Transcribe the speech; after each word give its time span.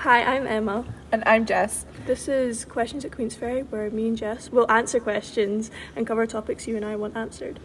Hi, 0.00 0.22
I'm 0.22 0.46
Emma. 0.46 0.86
And 1.12 1.22
I'm 1.26 1.44
Jess. 1.44 1.84
This 2.06 2.26
is 2.26 2.64
Questions 2.64 3.04
at 3.04 3.10
Queensferry, 3.10 3.68
where 3.68 3.90
me 3.90 4.08
and 4.08 4.16
Jess 4.16 4.48
will 4.48 4.64
answer 4.70 4.98
questions 4.98 5.70
and 5.94 6.06
cover 6.06 6.26
topics 6.26 6.66
you 6.66 6.74
and 6.74 6.86
I 6.86 6.96
want 6.96 7.18
answered. 7.18 7.60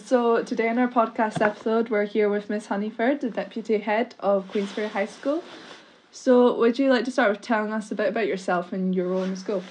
So, 0.00 0.42
today 0.44 0.70
in 0.70 0.78
our 0.78 0.88
podcast 0.88 1.42
episode, 1.42 1.90
we're 1.90 2.06
here 2.06 2.30
with 2.30 2.48
Miss 2.48 2.64
Honeyford, 2.68 3.20
the 3.20 3.28
Deputy 3.28 3.76
Head 3.76 4.14
of 4.20 4.50
Queensferry 4.50 4.88
High 4.88 5.04
School. 5.04 5.44
So, 6.10 6.56
would 6.56 6.78
you 6.78 6.88
like 6.88 7.04
to 7.04 7.10
start 7.10 7.28
with 7.28 7.42
telling 7.42 7.70
us 7.70 7.92
a 7.92 7.94
bit 7.94 8.08
about 8.08 8.26
yourself 8.26 8.72
and 8.72 8.94
your 8.94 9.08
role 9.08 9.24
in 9.24 9.32
the 9.32 9.36
school? 9.36 9.62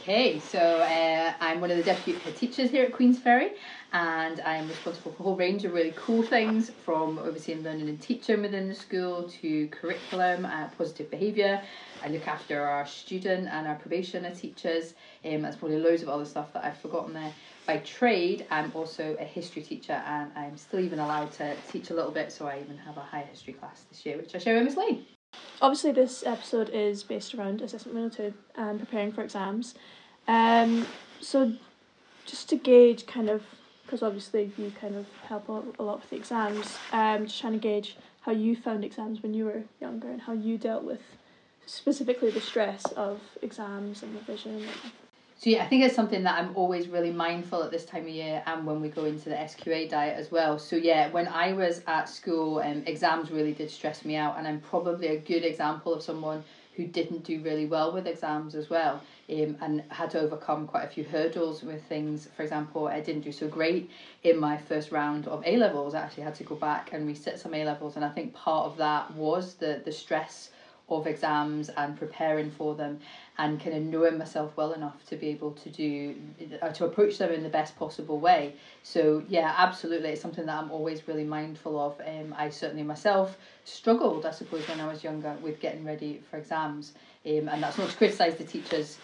Okay, 0.00 0.38
so 0.38 0.58
uh, 0.58 1.32
I'm 1.40 1.60
one 1.60 1.72
of 1.72 1.76
the 1.76 1.82
deputy 1.82 2.18
head 2.20 2.36
teachers 2.36 2.70
here 2.70 2.84
at 2.84 2.92
Queensferry, 2.92 3.50
and 3.92 4.40
I'm 4.40 4.68
responsible 4.68 5.12
for 5.12 5.20
a 5.20 5.22
whole 5.22 5.36
range 5.36 5.64
of 5.64 5.72
really 5.72 5.94
cool 5.96 6.22
things 6.22 6.70
from 6.84 7.18
overseeing 7.18 7.62
learning 7.62 7.88
and 7.88 8.00
teaching 8.00 8.42
within 8.42 8.68
the 8.68 8.74
school 8.74 9.28
to 9.40 9.68
curriculum, 9.68 10.44
uh, 10.44 10.68
positive 10.76 11.10
behaviour. 11.10 11.62
I 12.02 12.08
look 12.08 12.26
after 12.28 12.62
our 12.62 12.86
student 12.86 13.48
and 13.48 13.66
our 13.66 13.76
probationer 13.76 14.34
teachers. 14.34 14.94
Um, 15.24 15.42
that's 15.42 15.56
probably 15.56 15.78
loads 15.78 16.02
of 16.02 16.08
other 16.08 16.24
stuff 16.24 16.52
that 16.52 16.64
I've 16.64 16.78
forgotten 16.78 17.14
there. 17.14 17.32
By 17.66 17.78
trade, 17.78 18.46
I'm 18.50 18.70
also 18.74 19.16
a 19.18 19.24
history 19.24 19.62
teacher, 19.62 20.00
and 20.06 20.30
I'm 20.36 20.56
still 20.56 20.80
even 20.80 20.98
allowed 20.98 21.32
to 21.32 21.54
teach 21.70 21.90
a 21.90 21.94
little 21.94 22.12
bit, 22.12 22.30
so 22.30 22.46
I 22.46 22.60
even 22.60 22.76
have 22.78 22.96
a 22.96 23.00
higher 23.00 23.24
history 23.24 23.54
class 23.54 23.84
this 23.90 24.06
year, 24.06 24.16
which 24.16 24.34
I 24.34 24.38
share 24.38 24.54
with 24.54 24.64
Miss 24.64 24.76
Lane. 24.76 25.04
Obviously, 25.60 25.92
this 25.92 26.24
episode 26.24 26.68
is 26.70 27.02
based 27.02 27.34
around 27.34 27.62
Assessment 27.62 27.96
Window 27.96 28.14
2 28.14 28.34
and 28.56 28.78
preparing 28.78 29.10
for 29.10 29.22
exams. 29.22 29.74
Um, 30.28 30.86
so, 31.20 31.54
just 32.24 32.48
to 32.50 32.56
gauge 32.56 33.06
kind 33.06 33.30
of, 33.30 33.42
because 33.86 34.02
obviously 34.02 34.50
you 34.58 34.72
kind 34.80 34.96
of 34.96 35.06
help 35.28 35.48
a 35.48 35.82
lot 35.82 36.00
with 36.00 36.10
the 36.10 36.16
exams, 36.16 36.76
um, 36.92 37.26
just 37.26 37.40
trying 37.40 37.52
to 37.52 37.58
gauge 37.58 37.96
how 38.22 38.32
you 38.32 38.56
found 38.56 38.84
exams 38.84 39.22
when 39.22 39.32
you 39.32 39.44
were 39.44 39.62
younger 39.80 40.08
and 40.08 40.20
how 40.20 40.32
you 40.32 40.58
dealt 40.58 40.82
with 40.82 41.00
specifically 41.66 42.30
the 42.30 42.40
stress 42.40 42.84
of 42.96 43.20
exams 43.42 44.02
and 44.02 44.12
revision. 44.14 44.66
So 45.38 45.50
yeah, 45.50 45.62
I 45.62 45.68
think 45.68 45.84
it's 45.84 45.94
something 45.94 46.22
that 46.24 46.38
I'm 46.38 46.56
always 46.56 46.88
really 46.88 47.12
mindful 47.12 47.62
at 47.62 47.70
this 47.70 47.84
time 47.84 48.02
of 48.04 48.08
year 48.08 48.42
and 48.46 48.66
when 48.66 48.80
we 48.80 48.88
go 48.88 49.04
into 49.04 49.28
the 49.28 49.34
SQA 49.34 49.88
diet 49.88 50.18
as 50.18 50.32
well. 50.32 50.58
So 50.58 50.76
yeah, 50.76 51.10
when 51.10 51.28
I 51.28 51.52
was 51.52 51.82
at 51.86 52.08
school, 52.08 52.60
um, 52.60 52.82
exams 52.86 53.30
really 53.30 53.52
did 53.52 53.70
stress 53.70 54.04
me 54.04 54.16
out 54.16 54.38
and 54.38 54.48
I'm 54.48 54.60
probably 54.60 55.08
a 55.08 55.18
good 55.18 55.44
example 55.44 55.92
of 55.92 56.02
someone 56.02 56.42
who 56.76 56.84
didn't 56.84 57.24
do 57.24 57.40
really 57.40 57.64
well 57.66 57.90
with 57.90 58.06
exams 58.06 58.54
as 58.54 58.68
well 58.70 59.00
um, 59.30 59.56
and 59.60 59.82
had 59.90 60.10
to 60.10 60.18
overcome 60.18 60.66
quite 60.66 60.84
a 60.84 60.86
few 60.86 61.04
hurdles 61.04 61.62
with 61.62 61.80
things. 61.82 62.28
For 62.36 62.42
example, 62.42 62.86
I 62.86 63.00
didn't 63.00 63.24
do 63.24 63.32
so 63.32 63.48
great 63.48 63.86
in 64.22 64.36
my 64.36 64.56
first 64.56 64.90
round 64.90 65.26
of 65.26 65.42
A 65.44 65.56
levels. 65.56 65.94
I 65.94 66.00
actually 66.00 66.24
had 66.24 66.34
to 66.34 66.44
go 66.44 66.54
back 66.54 66.90
and 66.92 67.08
resit 67.08 67.38
some 67.38 67.54
A 67.54 67.64
levels, 67.64 67.96
and 67.96 68.04
I 68.04 68.08
think 68.08 68.32
part 68.32 68.66
of 68.66 68.76
that 68.76 69.10
was 69.10 69.54
the 69.54 69.80
the 69.82 69.90
stress 69.92 70.50
of 70.88 71.06
exams 71.06 71.68
and 71.70 71.98
preparing 71.98 72.50
for 72.50 72.74
them 72.76 73.00
and 73.38 73.60
kind 73.60 73.76
of 73.76 73.82
knowing 73.82 74.16
myself 74.16 74.56
well 74.56 74.72
enough 74.72 75.04
to 75.04 75.16
be 75.16 75.28
able 75.28 75.50
to 75.52 75.68
do 75.68 76.14
uh, 76.62 76.68
to 76.68 76.84
approach 76.84 77.18
them 77.18 77.32
in 77.32 77.42
the 77.42 77.48
best 77.48 77.76
possible 77.76 78.20
way. 78.20 78.54
So 78.82 79.22
yeah 79.28 79.52
absolutely 79.58 80.10
it's 80.10 80.20
something 80.20 80.46
that 80.46 80.56
i'm 80.56 80.70
always 80.70 81.08
really 81.08 81.24
mindful 81.24 81.78
of. 81.78 82.00
Um, 82.06 82.34
i 82.36 82.48
certainly 82.50 82.84
myself 82.84 83.36
struggled 83.64 84.24
i 84.26 84.30
suppose 84.30 84.66
when 84.68 84.80
i 84.80 84.86
was 84.86 85.02
younger 85.02 85.34
with 85.42 85.58
getting 85.60 85.84
ready 85.84 86.22
for 86.30 86.36
exams. 86.36 86.92
Um, 87.26 87.48
and 87.48 87.60
that's 87.62 87.78
not 87.78 87.90
to 87.90 87.96
criticize 87.96 88.36
the 88.36 88.44
teachers 88.44 88.98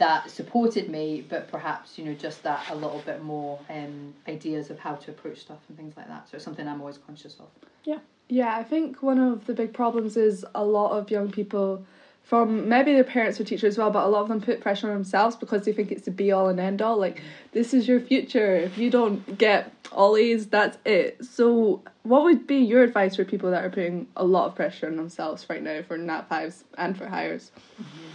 that 0.00 0.28
supported 0.28 0.90
me 0.90 1.24
but 1.28 1.48
perhaps 1.48 1.96
you 1.96 2.04
know 2.04 2.14
just 2.14 2.42
that 2.42 2.68
a 2.70 2.74
little 2.74 3.02
bit 3.06 3.22
more 3.22 3.60
um, 3.70 4.12
ideas 4.26 4.70
of 4.70 4.78
how 4.80 4.96
to 4.96 5.12
approach 5.12 5.38
stuff 5.38 5.60
and 5.68 5.78
things 5.78 5.96
like 5.96 6.08
that. 6.08 6.28
So 6.28 6.34
it's 6.34 6.44
something 6.44 6.66
i'm 6.66 6.80
always 6.80 6.98
conscious 6.98 7.36
of. 7.38 7.46
Yeah 7.84 7.98
yeah, 8.28 8.56
I 8.56 8.62
think 8.62 9.02
one 9.02 9.18
of 9.18 9.46
the 9.46 9.54
big 9.54 9.72
problems 9.72 10.16
is 10.16 10.44
a 10.54 10.64
lot 10.64 10.92
of 10.92 11.10
young 11.10 11.30
people 11.30 11.84
from 12.28 12.68
maybe 12.68 12.92
their 12.92 13.04
parents 13.04 13.40
or 13.40 13.44
teachers 13.44 13.74
as 13.74 13.78
well, 13.78 13.90
but 13.90 14.04
a 14.04 14.08
lot 14.08 14.20
of 14.20 14.28
them 14.28 14.38
put 14.38 14.60
pressure 14.60 14.88
on 14.88 14.92
themselves 14.92 15.34
because 15.34 15.64
they 15.64 15.72
think 15.72 15.90
it's 15.90 16.04
the 16.04 16.10
be 16.10 16.30
all 16.30 16.48
and 16.48 16.60
end 16.60 16.82
all. 16.82 16.98
Like, 16.98 17.22
this 17.52 17.72
is 17.72 17.88
your 17.88 18.00
future. 18.00 18.54
If 18.54 18.76
you 18.76 18.90
don't 18.90 19.38
get 19.38 19.72
all 19.92 20.14
A's, 20.14 20.46
that's 20.46 20.76
it. 20.84 21.24
So, 21.24 21.82
what 22.02 22.24
would 22.24 22.46
be 22.46 22.56
your 22.56 22.82
advice 22.82 23.16
for 23.16 23.24
people 23.24 23.50
that 23.52 23.64
are 23.64 23.70
putting 23.70 24.08
a 24.14 24.24
lot 24.24 24.46
of 24.46 24.54
pressure 24.54 24.88
on 24.88 24.96
themselves 24.96 25.46
right 25.48 25.62
now 25.62 25.80
for 25.80 25.96
Nat 25.96 26.28
5s 26.28 26.64
and 26.76 26.98
for 26.98 27.06
Highers? 27.06 27.50
Mm-hmm. 27.80 28.07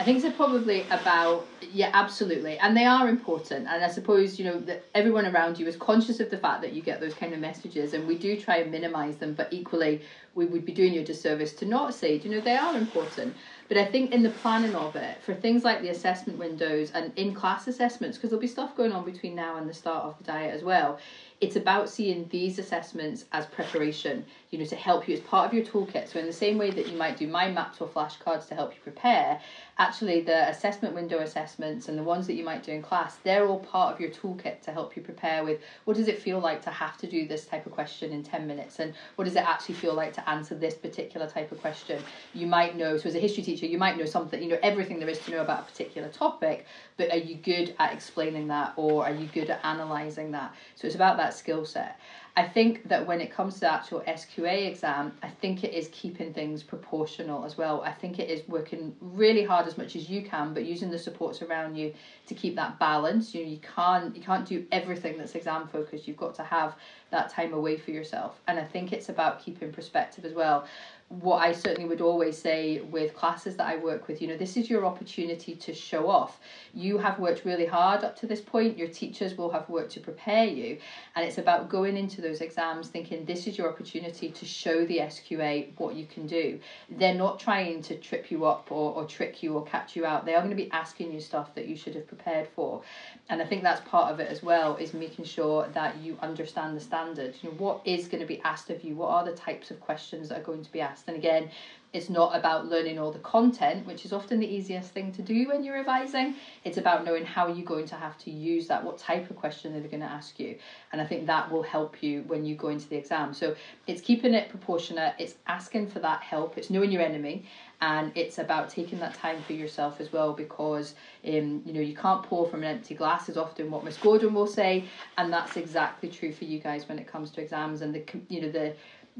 I 0.00 0.02
think 0.02 0.24
it's 0.24 0.34
probably 0.34 0.88
about 0.90 1.46
yeah, 1.60 1.90
absolutely, 1.92 2.58
and 2.58 2.74
they 2.74 2.86
are 2.86 3.06
important. 3.06 3.68
And 3.68 3.84
I 3.84 3.88
suppose 3.88 4.38
you 4.38 4.46
know 4.46 4.58
that 4.60 4.82
everyone 4.94 5.26
around 5.26 5.58
you 5.58 5.66
is 5.66 5.76
conscious 5.76 6.20
of 6.20 6.30
the 6.30 6.38
fact 6.38 6.62
that 6.62 6.72
you 6.72 6.80
get 6.80 7.00
those 7.00 7.12
kind 7.12 7.34
of 7.34 7.38
messages, 7.38 7.92
and 7.92 8.08
we 8.08 8.16
do 8.16 8.40
try 8.40 8.56
and 8.56 8.72
minimise 8.72 9.16
them. 9.16 9.34
But 9.34 9.52
equally, 9.52 10.00
we 10.34 10.46
would 10.46 10.64
be 10.64 10.72
doing 10.72 10.94
you 10.94 11.02
a 11.02 11.04
disservice 11.04 11.52
to 11.54 11.66
not 11.66 11.92
say, 11.92 12.16
you 12.16 12.30
know, 12.30 12.40
they 12.40 12.56
are 12.56 12.76
important. 12.78 13.36
But 13.68 13.76
I 13.76 13.84
think 13.84 14.12
in 14.12 14.22
the 14.22 14.30
planning 14.30 14.74
of 14.74 14.96
it, 14.96 15.22
for 15.22 15.34
things 15.34 15.64
like 15.64 15.82
the 15.82 15.90
assessment 15.90 16.38
windows 16.38 16.90
and 16.92 17.12
in 17.16 17.34
class 17.34 17.68
assessments, 17.68 18.16
because 18.16 18.30
there'll 18.30 18.40
be 18.40 18.46
stuff 18.46 18.74
going 18.74 18.92
on 18.92 19.04
between 19.04 19.34
now 19.34 19.56
and 19.56 19.68
the 19.68 19.74
start 19.74 20.04
of 20.04 20.16
the 20.18 20.24
diet 20.24 20.54
as 20.54 20.62
well, 20.62 20.98
it's 21.40 21.56
about 21.56 21.88
seeing 21.88 22.28
these 22.28 22.58
assessments 22.58 23.24
as 23.32 23.46
preparation, 23.46 24.24
you 24.50 24.58
know, 24.58 24.64
to 24.66 24.76
help 24.76 25.08
you 25.08 25.14
as 25.14 25.20
part 25.20 25.46
of 25.46 25.54
your 25.54 25.64
toolkit. 25.64 26.08
So 26.08 26.18
in 26.18 26.26
the 26.26 26.32
same 26.32 26.58
way 26.58 26.70
that 26.70 26.88
you 26.88 26.96
might 26.96 27.16
do 27.16 27.26
mind 27.26 27.54
maps 27.54 27.80
or 27.80 27.88
flashcards 27.88 28.46
to 28.48 28.54
help 28.54 28.74
you 28.74 28.80
prepare, 28.82 29.40
actually 29.80 30.20
the 30.20 30.46
assessment 30.50 30.94
window 30.94 31.20
assessments 31.20 31.88
and 31.88 31.98
the 31.98 32.02
ones 32.02 32.26
that 32.26 32.34
you 32.34 32.44
might 32.44 32.62
do 32.62 32.70
in 32.70 32.82
class, 32.82 33.16
they're 33.24 33.46
all 33.46 33.58
part 33.58 33.94
of 33.94 33.98
your 33.98 34.10
toolkit 34.10 34.60
to 34.60 34.70
help 34.70 34.94
you 34.94 35.00
prepare 35.00 35.42
with 35.42 35.58
what 35.86 35.96
does 35.96 36.06
it 36.06 36.18
feel 36.18 36.38
like 36.38 36.62
to 36.62 36.68
have 36.68 36.98
to 36.98 37.06
do 37.06 37.26
this 37.26 37.46
type 37.46 37.64
of 37.64 37.72
question 37.72 38.12
in 38.12 38.22
10 38.22 38.46
minutes 38.46 38.78
and 38.78 38.92
what 39.16 39.24
does 39.24 39.34
it 39.36 39.42
actually 39.42 39.74
feel 39.74 39.94
like 39.94 40.12
to 40.12 40.28
answer 40.28 40.54
this 40.54 40.74
particular 40.74 41.26
type 41.26 41.50
of 41.50 41.58
question. 41.62 42.04
You 42.34 42.46
might 42.46 42.76
know, 42.76 42.98
so 42.98 43.08
as 43.08 43.14
a 43.14 43.18
history 43.18 43.42
teacher, 43.42 43.64
you 43.64 43.78
might 43.78 43.96
know 43.96 44.04
something, 44.04 44.42
you 44.42 44.50
know, 44.50 44.58
everything 44.62 44.98
there 44.98 45.08
is 45.08 45.18
to 45.20 45.30
know 45.30 45.40
about 45.40 45.60
a 45.60 45.62
particular 45.62 46.10
topic, 46.10 46.66
but 46.98 47.10
are 47.10 47.16
you 47.16 47.36
good 47.36 47.74
at 47.78 47.94
explaining 47.94 48.48
that 48.48 48.74
or 48.76 49.04
are 49.06 49.14
you 49.14 49.28
good 49.28 49.48
at 49.48 49.60
analysing 49.64 50.32
that? 50.32 50.54
So 50.74 50.88
it's 50.88 50.96
about 50.96 51.16
that 51.16 51.32
skill 51.32 51.64
set. 51.64 51.98
I 52.36 52.44
think 52.44 52.88
that 52.88 53.06
when 53.06 53.20
it 53.20 53.30
comes 53.30 53.54
to 53.54 53.60
the 53.60 53.68
actual 53.68 54.00
SQA 54.06 54.68
exam, 54.68 55.12
I 55.22 55.28
think 55.28 55.64
it 55.64 55.74
is 55.74 55.88
keeping 55.92 56.32
things 56.32 56.62
proportional 56.62 57.44
as 57.44 57.56
well. 57.56 57.82
I 57.82 57.90
think 57.90 58.18
it 58.18 58.28
is 58.30 58.46
working 58.48 58.94
really 59.00 59.42
hard 59.42 59.66
as 59.66 59.76
much 59.76 59.96
as 59.96 60.08
you 60.08 60.22
can, 60.22 60.52
but 60.54 60.64
using 60.64 60.90
the 60.90 60.98
supports 60.98 61.42
around 61.42 61.74
you 61.76 61.92
to 62.26 62.34
keep 62.34 62.54
that 62.54 62.78
balance. 62.78 63.34
You 63.34 63.42
know, 63.42 63.50
you 63.50 63.58
can't 63.58 64.14
you 64.14 64.22
can't 64.22 64.46
do 64.46 64.62
everything 64.70 65.18
that's 65.18 65.34
exam 65.34 65.66
focused. 65.66 66.06
You've 66.06 66.16
got 66.16 66.34
to 66.36 66.44
have 66.44 66.76
that 67.10 67.28
time 67.28 67.52
away 67.52 67.76
for 67.76 67.90
yourself. 67.90 68.40
And 68.46 68.58
I 68.58 68.64
think 68.64 68.92
it's 68.92 69.08
about 69.08 69.38
keeping 69.38 69.70
perspective 69.70 70.24
as 70.24 70.32
well 70.32 70.64
what 71.10 71.42
I 71.42 71.50
certainly 71.50 71.88
would 71.88 72.00
always 72.00 72.38
say 72.38 72.82
with 72.82 73.16
classes 73.16 73.56
that 73.56 73.66
I 73.66 73.76
work 73.76 74.06
with, 74.06 74.22
you 74.22 74.28
know, 74.28 74.36
this 74.36 74.56
is 74.56 74.70
your 74.70 74.86
opportunity 74.86 75.56
to 75.56 75.74
show 75.74 76.08
off. 76.08 76.38
You 76.72 76.98
have 76.98 77.18
worked 77.18 77.44
really 77.44 77.66
hard 77.66 78.04
up 78.04 78.16
to 78.20 78.28
this 78.28 78.40
point, 78.40 78.78
your 78.78 78.86
teachers 78.86 79.36
will 79.36 79.50
have 79.50 79.68
worked 79.68 79.90
to 79.94 80.00
prepare 80.00 80.44
you, 80.44 80.78
and 81.16 81.26
it's 81.26 81.38
about 81.38 81.68
going 81.68 81.96
into 81.96 82.20
those 82.20 82.40
exams 82.40 82.86
thinking 82.86 83.24
this 83.24 83.48
is 83.48 83.58
your 83.58 83.68
opportunity 83.68 84.30
to 84.30 84.46
show 84.46 84.86
the 84.86 84.98
SQA 84.98 85.76
what 85.78 85.96
you 85.96 86.06
can 86.06 86.28
do. 86.28 86.60
They're 86.88 87.12
not 87.12 87.40
trying 87.40 87.82
to 87.82 87.96
trip 87.96 88.30
you 88.30 88.44
up 88.44 88.70
or, 88.70 88.94
or 88.94 89.04
trick 89.04 89.42
you 89.42 89.54
or 89.54 89.64
catch 89.64 89.96
you 89.96 90.06
out, 90.06 90.24
they 90.24 90.36
are 90.36 90.40
going 90.40 90.56
to 90.56 90.56
be 90.56 90.70
asking 90.70 91.12
you 91.12 91.20
stuff 91.20 91.56
that 91.56 91.66
you 91.66 91.74
should 91.74 91.96
have 91.96 92.06
prepared 92.06 92.46
for. 92.54 92.82
And 93.28 93.42
I 93.42 93.46
think 93.46 93.64
that's 93.64 93.80
part 93.88 94.12
of 94.12 94.20
it 94.20 94.28
as 94.28 94.44
well, 94.44 94.76
is 94.76 94.94
making 94.94 95.24
sure 95.24 95.66
that 95.74 95.96
you 95.98 96.16
understand 96.22 96.76
the 96.76 96.80
standard. 96.80 97.34
You 97.42 97.50
know, 97.50 97.56
what 97.56 97.80
is 97.84 98.06
going 98.06 98.20
to 98.20 98.28
be 98.28 98.40
asked 98.42 98.70
of 98.70 98.84
you? 98.84 98.94
What 98.94 99.08
are 99.08 99.24
the 99.24 99.32
types 99.32 99.72
of 99.72 99.80
questions 99.80 100.28
that 100.28 100.38
are 100.38 100.44
going 100.44 100.62
to 100.62 100.70
be 100.70 100.80
asked? 100.80 100.99
And 101.06 101.16
again, 101.16 101.50
it's 101.92 102.08
not 102.08 102.36
about 102.36 102.68
learning 102.68 102.98
all 103.00 103.10
the 103.10 103.18
content, 103.18 103.84
which 103.84 104.04
is 104.04 104.12
often 104.12 104.38
the 104.38 104.46
easiest 104.46 104.92
thing 104.92 105.10
to 105.12 105.22
do 105.22 105.48
when 105.48 105.64
you're 105.64 105.74
revising. 105.74 106.34
It's 106.62 106.78
about 106.78 107.04
knowing 107.04 107.24
how 107.24 107.48
you're 107.48 107.64
going 107.64 107.86
to 107.86 107.96
have 107.96 108.16
to 108.18 108.30
use 108.30 108.68
that, 108.68 108.84
what 108.84 108.96
type 108.98 109.28
of 109.28 109.34
question 109.34 109.72
they're 109.72 109.82
going 109.82 110.00
to 110.00 110.06
ask 110.06 110.38
you. 110.38 110.56
And 110.92 111.00
I 111.00 111.04
think 111.04 111.26
that 111.26 111.50
will 111.50 111.64
help 111.64 112.00
you 112.00 112.22
when 112.28 112.44
you 112.44 112.54
go 112.54 112.68
into 112.68 112.88
the 112.88 112.96
exam. 112.96 113.34
So 113.34 113.56
it's 113.88 114.00
keeping 114.00 114.34
it 114.34 114.48
proportionate, 114.48 115.14
it's 115.18 115.34
asking 115.48 115.88
for 115.88 115.98
that 115.98 116.22
help, 116.22 116.56
it's 116.56 116.70
knowing 116.70 116.92
your 116.92 117.02
enemy, 117.02 117.44
and 117.80 118.12
it's 118.14 118.38
about 118.38 118.68
taking 118.68 119.00
that 119.00 119.14
time 119.14 119.42
for 119.42 119.54
yourself 119.54 120.00
as 120.00 120.12
well 120.12 120.32
because 120.32 120.94
um, 121.26 121.62
you 121.64 121.72
know 121.72 121.80
you 121.80 121.94
can't 121.94 122.22
pour 122.22 122.46
from 122.46 122.62
an 122.62 122.68
empty 122.68 122.94
glass 122.94 123.28
is 123.28 123.36
often 123.36 123.70
what 123.70 123.82
Miss 123.84 123.96
Gordon 123.96 124.32
will 124.34 124.46
say, 124.46 124.84
and 125.18 125.32
that's 125.32 125.56
exactly 125.56 126.08
true 126.08 126.30
for 126.30 126.44
you 126.44 126.60
guys 126.60 126.88
when 126.88 126.98
it 126.98 127.06
comes 127.06 127.30
to 127.32 127.40
exams 127.40 127.80
and 127.80 127.94
the 127.94 128.04
you 128.28 128.42
know 128.42 128.50
the 128.50 128.74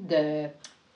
the 0.07 0.51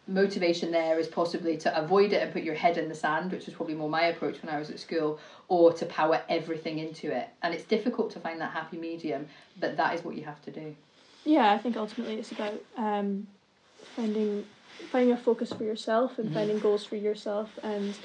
motivation 0.07 0.71
there 0.71 0.99
is 0.99 1.07
possibly 1.07 1.57
to 1.59 1.79
avoid 1.79 2.13
it 2.13 2.23
and 2.23 2.33
put 2.33 2.43
your 2.43 2.55
head 2.55 2.77
in 2.77 2.89
the 2.89 2.95
sand, 2.95 3.33
which 3.33 3.47
was 3.47 3.55
probably 3.55 3.75
more 3.75 3.89
my 3.89 4.07
approach 4.07 4.43
when 4.43 4.55
I 4.55 4.59
was 4.59 4.71
at 4.71 4.79
school, 4.79 5.19
or 5.49 5.73
to 5.73 5.87
power 5.87 6.23
everything 6.29 6.79
into 6.79 7.15
it. 7.17 7.29
And 7.43 7.55
it's 7.55 7.65
difficult 7.65 8.11
to 8.13 8.21
find 8.21 8.41
that 8.41 8.53
happy 8.53 8.77
medium, 8.77 9.27
but 9.59 9.77
that 9.77 9.95
is 9.95 10.05
what 10.05 10.17
you 10.17 10.25
have 10.25 10.43
to 10.43 10.51
do. 10.51 10.75
Yeah, 11.25 11.53
I 11.53 11.59
think 11.59 11.77
ultimately 11.77 12.15
it's 12.15 12.33
about 12.33 12.61
um, 12.77 13.27
finding 13.97 14.45
finding 14.91 15.13
a 15.13 15.17
focus 15.17 15.53
for 15.53 15.63
yourself 15.65 16.19
and 16.19 16.27
mm-hmm. 16.27 16.35
finding 16.35 16.59
goals 16.59 16.85
for 16.85 16.97
yourself 16.97 17.49
and 17.63 17.97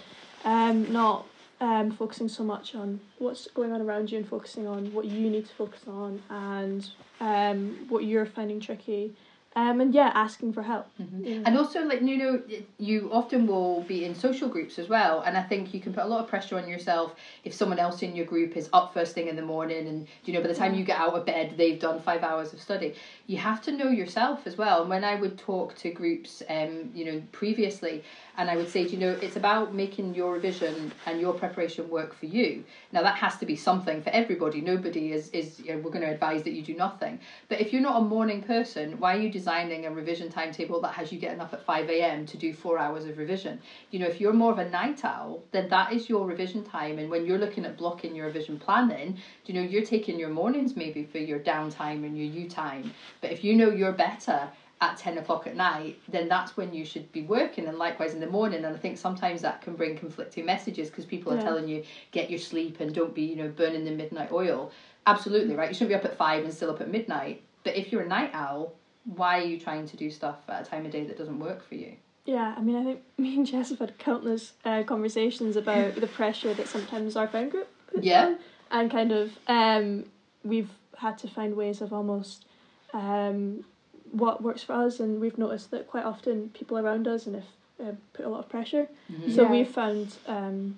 um, 0.46 0.92
not 0.94 1.26
um, 1.62 1.92
focusing 1.92 2.30
so 2.30 2.44
much 2.44 2.76
on 2.76 3.00
what's 3.18 3.48
going 3.52 3.72
on 3.72 3.82
around 3.82 4.12
you 4.12 4.18
and 4.18 4.28
focusing 4.28 4.68
on 4.68 4.94
what 4.94 5.06
you 5.06 5.30
need 5.30 5.46
to 5.46 5.54
focus 5.54 5.82
on 5.88 6.22
and 6.30 6.90
um, 7.20 7.86
what 7.90 8.04
you're 8.04 8.26
finding 8.26 8.60
tricky. 8.60 9.14
Um, 9.56 9.82
and 9.82 9.96
yeah, 9.96 10.12
asking 10.14 10.54
for 10.54 10.62
help. 10.62 10.88
Mhm. 11.02 11.26
Yeah. 11.26 11.42
And 11.44 11.58
also, 11.58 11.84
like 11.84 12.02
you 12.02 12.18
know, 12.18 12.42
you 12.78 13.10
often 13.12 13.48
will 13.48 13.82
be 13.82 14.06
in 14.06 14.14
social 14.14 14.48
groups 14.48 14.78
as 14.78 14.88
well, 14.88 15.22
and 15.22 15.36
I 15.36 15.42
think 15.42 15.74
you 15.74 15.80
can 15.80 15.92
put 15.92 16.04
a 16.04 16.08
lot 16.08 16.22
of 16.24 16.28
pressure 16.28 16.56
on 16.58 16.70
yourself 16.70 17.16
if 17.44 17.54
someone 17.54 17.80
else 17.80 18.04
in 18.04 18.16
your 18.16 18.28
group 18.28 18.56
is 18.56 18.70
up 18.74 18.94
first 18.94 19.16
thing 19.16 19.28
in 19.28 19.36
the 19.36 19.42
morning, 19.42 19.88
and 19.88 20.08
you 20.24 20.34
know 20.34 20.42
by 20.42 20.48
the 20.48 20.54
time 20.54 20.76
you 20.76 20.84
get 20.84 21.00
out 21.00 21.16
of 21.16 21.26
bed, 21.26 21.56
they've 21.58 21.80
done 21.80 22.00
five 22.00 22.24
hours 22.24 22.54
of 22.54 22.62
study. 22.62 22.94
You 23.26 23.38
have 23.38 23.60
to 23.64 23.72
know 23.72 23.90
yourself 23.90 24.46
as 24.46 24.56
well. 24.56 24.82
And 24.82 24.90
when 24.90 25.04
I 25.04 25.16
would 25.16 25.38
talk 25.38 25.76
to 25.78 25.90
groups, 25.90 26.44
um, 26.48 26.92
you 26.94 27.06
know, 27.06 27.22
previously, 27.32 28.04
and 28.38 28.52
I 28.52 28.56
would 28.56 28.70
say, 28.70 28.84
you 28.84 28.98
know, 28.98 29.18
it's 29.22 29.36
about 29.36 29.74
making 29.74 30.14
your 30.14 30.34
revision 30.34 30.92
and 31.08 31.20
your 31.20 31.34
preparation 31.34 31.90
work 31.90 32.14
for 32.14 32.28
you. 32.28 32.64
Now 32.92 33.02
that 33.02 33.16
has 33.16 33.38
to 33.38 33.48
be 33.48 33.56
something 33.56 34.04
for 34.04 34.12
everybody. 34.12 34.62
Nobody 34.62 35.12
is 35.12 35.30
is 35.32 35.60
you 35.60 35.74
know, 35.74 35.80
we're 35.80 35.92
going 35.92 36.06
to 36.06 36.12
advise 36.12 36.44
that 36.44 36.54
you 36.54 36.62
do 36.62 36.76
nothing. 36.76 37.20
But 37.48 37.60
if 37.62 37.74
you're 37.74 37.82
not 37.82 37.98
a 38.00 38.06
morning 38.06 38.44
person, 38.44 39.00
why 39.00 39.16
are 39.16 39.20
you 39.20 39.30
designing 39.40 39.86
a 39.86 39.92
revision 39.92 40.30
timetable 40.30 40.82
that 40.82 40.92
has 40.92 41.12
you 41.14 41.18
getting 41.18 41.40
up 41.40 41.54
at 41.54 41.64
five 41.64 41.90
a.m. 41.90 42.26
to 42.26 42.36
do 42.36 42.54
four 42.54 42.78
hours 42.78 43.06
of 43.06 43.18
revision? 43.18 43.58
You 43.90 44.00
know, 44.00 44.08
if 44.08 44.20
you're 44.20 44.34
more 44.34 44.52
of 44.52 44.60
a 44.60 44.70
night 44.70 45.06
owl, 45.06 45.42
then 45.52 45.70
that 45.70 45.94
is 45.94 46.10
your 46.10 46.26
revision 46.26 46.62
time. 46.64 47.00
And 47.00 47.10
when 47.10 47.26
you're 47.26 47.38
looking 47.38 47.64
at 47.66 47.78
blocking 47.78 48.14
your 48.16 48.26
revision 48.26 48.58
planning, 48.58 49.18
you 49.46 49.54
know, 49.54 49.62
you're 49.62 49.86
taking 49.96 50.20
your 50.20 50.30
mornings 50.30 50.76
maybe 50.76 51.04
for 51.04 51.20
your 51.20 51.40
downtime 51.40 52.06
and 52.06 52.18
your 52.18 52.28
you 52.28 52.50
time. 52.50 52.92
But 53.22 53.32
if 53.32 53.44
you 53.46 53.56
know 53.56 53.70
you're 53.70 53.94
better 53.94 54.50
at 54.82 54.98
10 54.98 55.18
o'clock 55.18 55.48
at 55.48 55.56
night, 55.56 55.98
then 56.10 56.28
that's 56.28 56.56
when 56.58 56.74
you 56.74 56.84
should 56.86 57.10
be 57.12 57.22
working, 57.22 57.68
and 57.68 57.78
likewise 57.78 58.14
in 58.14 58.20
the 58.20 58.28
morning. 58.28 58.64
And 58.66 58.76
I 58.76 58.80
think 58.80 58.98
sometimes 58.98 59.42
that 59.42 59.62
can 59.62 59.76
bring 59.76 59.96
conflicting 59.96 60.46
messages 60.46 60.90
because 60.90 61.06
people 61.06 61.32
are 61.32 61.38
Yeah. 61.38 61.44
telling 61.44 61.68
you, 61.68 61.84
get 62.12 62.30
your 62.30 62.40
sleep 62.40 62.80
and 62.82 62.94
don't 62.94 63.14
be, 63.14 63.24
you 63.24 63.36
know, 63.38 63.50
burning 63.50 63.86
the 63.86 63.92
midnight 63.92 64.32
oil. 64.32 64.70
Absolutely, 65.06 65.56
right? 65.56 65.70
You 65.70 65.74
shouldn't 65.76 65.90
be 65.90 65.96
up 65.96 66.06
at 66.06 66.18
five 66.18 66.44
and 66.44 66.54
still 66.54 66.70
up 66.70 66.82
at 66.82 66.90
midnight. 66.90 67.42
But 67.64 67.76
if 67.76 67.92
you're 67.92 68.04
a 68.04 68.08
night 68.08 68.32
owl, 68.34 68.74
why 69.16 69.40
are 69.40 69.46
you 69.46 69.60
trying 69.60 69.88
to 69.88 69.98
do 69.98 70.10
stuff 70.12 70.38
at 70.48 70.68
a 70.68 70.70
time 70.70 70.86
of 70.86 70.92
day 70.92 71.04
that 71.06 71.18
doesn't 71.18 71.40
work 71.40 71.68
for 71.68 71.76
you? 71.76 71.94
Yeah, 72.26 72.54
I 72.56 72.62
mean, 72.62 72.76
I 72.76 72.84
think 72.84 73.02
me 73.18 73.36
and 73.36 73.46
Jess 73.46 73.70
have 73.70 73.80
had 73.80 73.98
countless 73.98 74.54
uh, 74.66 74.84
conversations 74.84 75.56
about 75.56 75.96
the 75.96 76.08
pressure 76.08 76.54
that 76.54 76.68
sometimes 76.68 77.16
our 77.16 77.28
friend 77.28 77.50
group 77.52 77.68
puts 77.94 78.06
Yeah. 78.06 78.26
on, 78.28 78.38
and 78.72 78.92
kind 78.92 79.12
of 79.12 79.32
um, 79.48 80.06
we've 80.44 80.70
had 80.98 81.18
to 81.20 81.28
find 81.28 81.56
ways 81.56 81.82
of 81.82 81.92
almost 81.94 82.46
um, 82.94 83.64
what 84.12 84.44
works 84.44 84.64
for 84.64 84.74
us, 84.74 85.00
and 85.00 85.20
we've 85.20 85.38
noticed 85.38 85.72
that 85.72 85.88
quite 85.88 86.06
often 86.06 86.50
people 86.50 86.78
around 86.78 87.08
us 87.08 87.26
and 87.26 87.36
if 87.38 87.46
uh, 87.84 87.92
put 88.14 88.26
a 88.26 88.30
lot 88.30 88.40
of 88.40 88.50
pressure. 88.50 88.88
Mhm. 89.12 89.34
So 89.36 89.44
Yeah. 89.44 89.52
we've 89.52 89.68
found 89.70 90.18
um, 90.28 90.76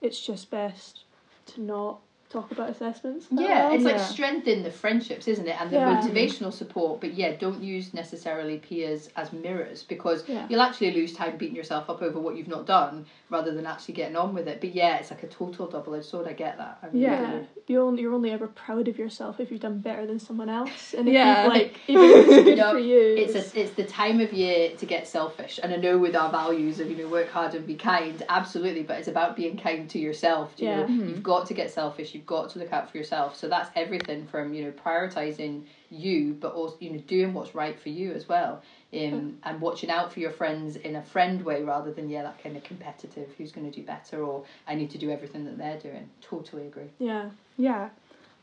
it's 0.00 0.20
just 0.24 0.50
best 0.50 1.00
to 1.46 1.60
not 1.60 1.98
talk 2.28 2.50
about 2.50 2.70
assessments. 2.70 3.26
Yeah, 3.30 3.66
well. 3.66 3.74
it's 3.74 3.84
like 3.84 3.96
Yeah. 3.96 4.04
strengthen 4.04 4.62
the 4.62 4.70
friendships, 4.70 5.28
isn't 5.28 5.46
it? 5.46 5.60
And 5.60 5.70
the 5.70 5.76
Yeah. 5.76 6.00
motivational 6.00 6.52
support. 6.52 7.00
But 7.00 7.14
yeah, 7.14 7.32
don't 7.36 7.62
use 7.62 7.94
necessarily 7.94 8.58
peers 8.58 9.08
as 9.16 9.32
mirrors 9.32 9.84
because 9.84 10.28
Yeah. 10.28 10.46
you'll 10.48 10.60
actually 10.60 10.92
lose 10.92 11.12
time 11.14 11.36
beating 11.36 11.54
yourself 11.56 11.88
up 11.88 12.02
over 12.02 12.18
what 12.18 12.36
you've 12.36 12.48
not 12.48 12.66
done 12.66 13.06
rather 13.30 13.52
than 13.52 13.66
actually 13.66 13.94
getting 13.94 14.16
on 14.16 14.34
with 14.34 14.48
it. 14.48 14.60
But 14.60 14.74
yeah, 14.74 14.96
it's 14.98 15.10
like 15.10 15.22
a 15.22 15.26
total 15.28 15.66
double 15.66 15.94
edged 15.94 16.06
sword. 16.06 16.26
I 16.26 16.32
get 16.32 16.58
that. 16.58 16.78
I 16.82 16.86
really 16.86 17.00
Yeah. 17.00 17.30
do. 17.30 17.46
You're 17.68 17.82
only, 17.82 18.02
you're 18.02 18.12
only 18.14 18.30
ever 18.30 18.46
proud 18.48 18.86
of 18.88 18.98
yourself 18.98 19.40
if 19.40 19.50
you've 19.50 19.60
done 19.60 19.78
better 19.78 20.06
than 20.06 20.18
someone 20.20 20.48
else, 20.48 20.94
and 20.94 21.08
if 21.08 21.14
Yeah. 21.14 21.44
you've 21.44 21.52
like 21.52 21.80
even 21.88 22.04
if 22.04 22.26
it's 22.28 22.44
good 22.44 22.58
No, 22.58 22.72
for 22.72 22.78
you. 22.78 23.16
It's 23.16 23.34
a, 23.34 23.60
it's 23.60 23.72
the 23.72 23.84
time 23.84 24.20
of 24.20 24.32
year 24.32 24.70
to 24.76 24.86
get 24.86 25.06
selfish, 25.06 25.58
and 25.62 25.72
I 25.72 25.76
know 25.76 25.98
with 25.98 26.14
our 26.16 26.30
values 26.30 26.80
of 26.80 26.90
you 26.90 26.96
know 26.96 27.08
work 27.08 27.28
hard 27.28 27.54
and 27.54 27.66
be 27.66 27.74
kind, 27.74 28.20
absolutely. 28.28 28.82
But 28.82 28.98
it's 28.98 29.08
about 29.08 29.36
being 29.36 29.56
kind 29.56 29.88
to 29.90 29.98
yourself. 29.98 30.54
do 30.56 30.64
You 30.64 30.70
know, 30.70 30.80
Yeah. 30.80 30.86
Mhm. 30.86 31.08
you've 31.08 31.22
got 31.22 31.46
to 31.46 31.54
get 31.54 31.70
selfish. 31.70 32.14
You've 32.16 32.26
got 32.26 32.50
to 32.50 32.58
look 32.58 32.72
out 32.72 32.90
for 32.90 32.96
yourself. 32.96 33.36
So 33.36 33.48
that's 33.48 33.70
everything 33.76 34.26
from 34.26 34.54
you 34.54 34.64
know 34.64 34.72
prioritizing 34.72 35.64
you, 35.90 36.34
but 36.40 36.52
also 36.54 36.76
you 36.80 36.92
know 36.92 36.98
doing 37.00 37.34
what's 37.34 37.54
right 37.54 37.78
for 37.78 37.90
you 37.90 38.12
as 38.12 38.26
well, 38.26 38.62
um, 38.94 39.38
and 39.44 39.60
watching 39.60 39.90
out 39.90 40.12
for 40.12 40.20
your 40.20 40.30
friends 40.30 40.76
in 40.76 40.96
a 40.96 41.02
friend 41.02 41.44
way 41.44 41.62
rather 41.62 41.92
than 41.92 42.08
yeah 42.08 42.22
that 42.22 42.42
kind 42.42 42.56
of 42.56 42.64
competitive 42.64 43.28
who's 43.36 43.52
going 43.52 43.70
to 43.70 43.80
do 43.80 43.84
better 43.86 44.24
or 44.24 44.44
I 44.66 44.74
need 44.74 44.90
to 44.92 44.98
do 44.98 45.10
everything 45.10 45.44
that 45.44 45.58
they're 45.58 45.78
doing. 45.78 46.08
Totally 46.22 46.66
agree. 46.66 46.88
yeah. 46.98 47.30
Yeah. 47.58 47.90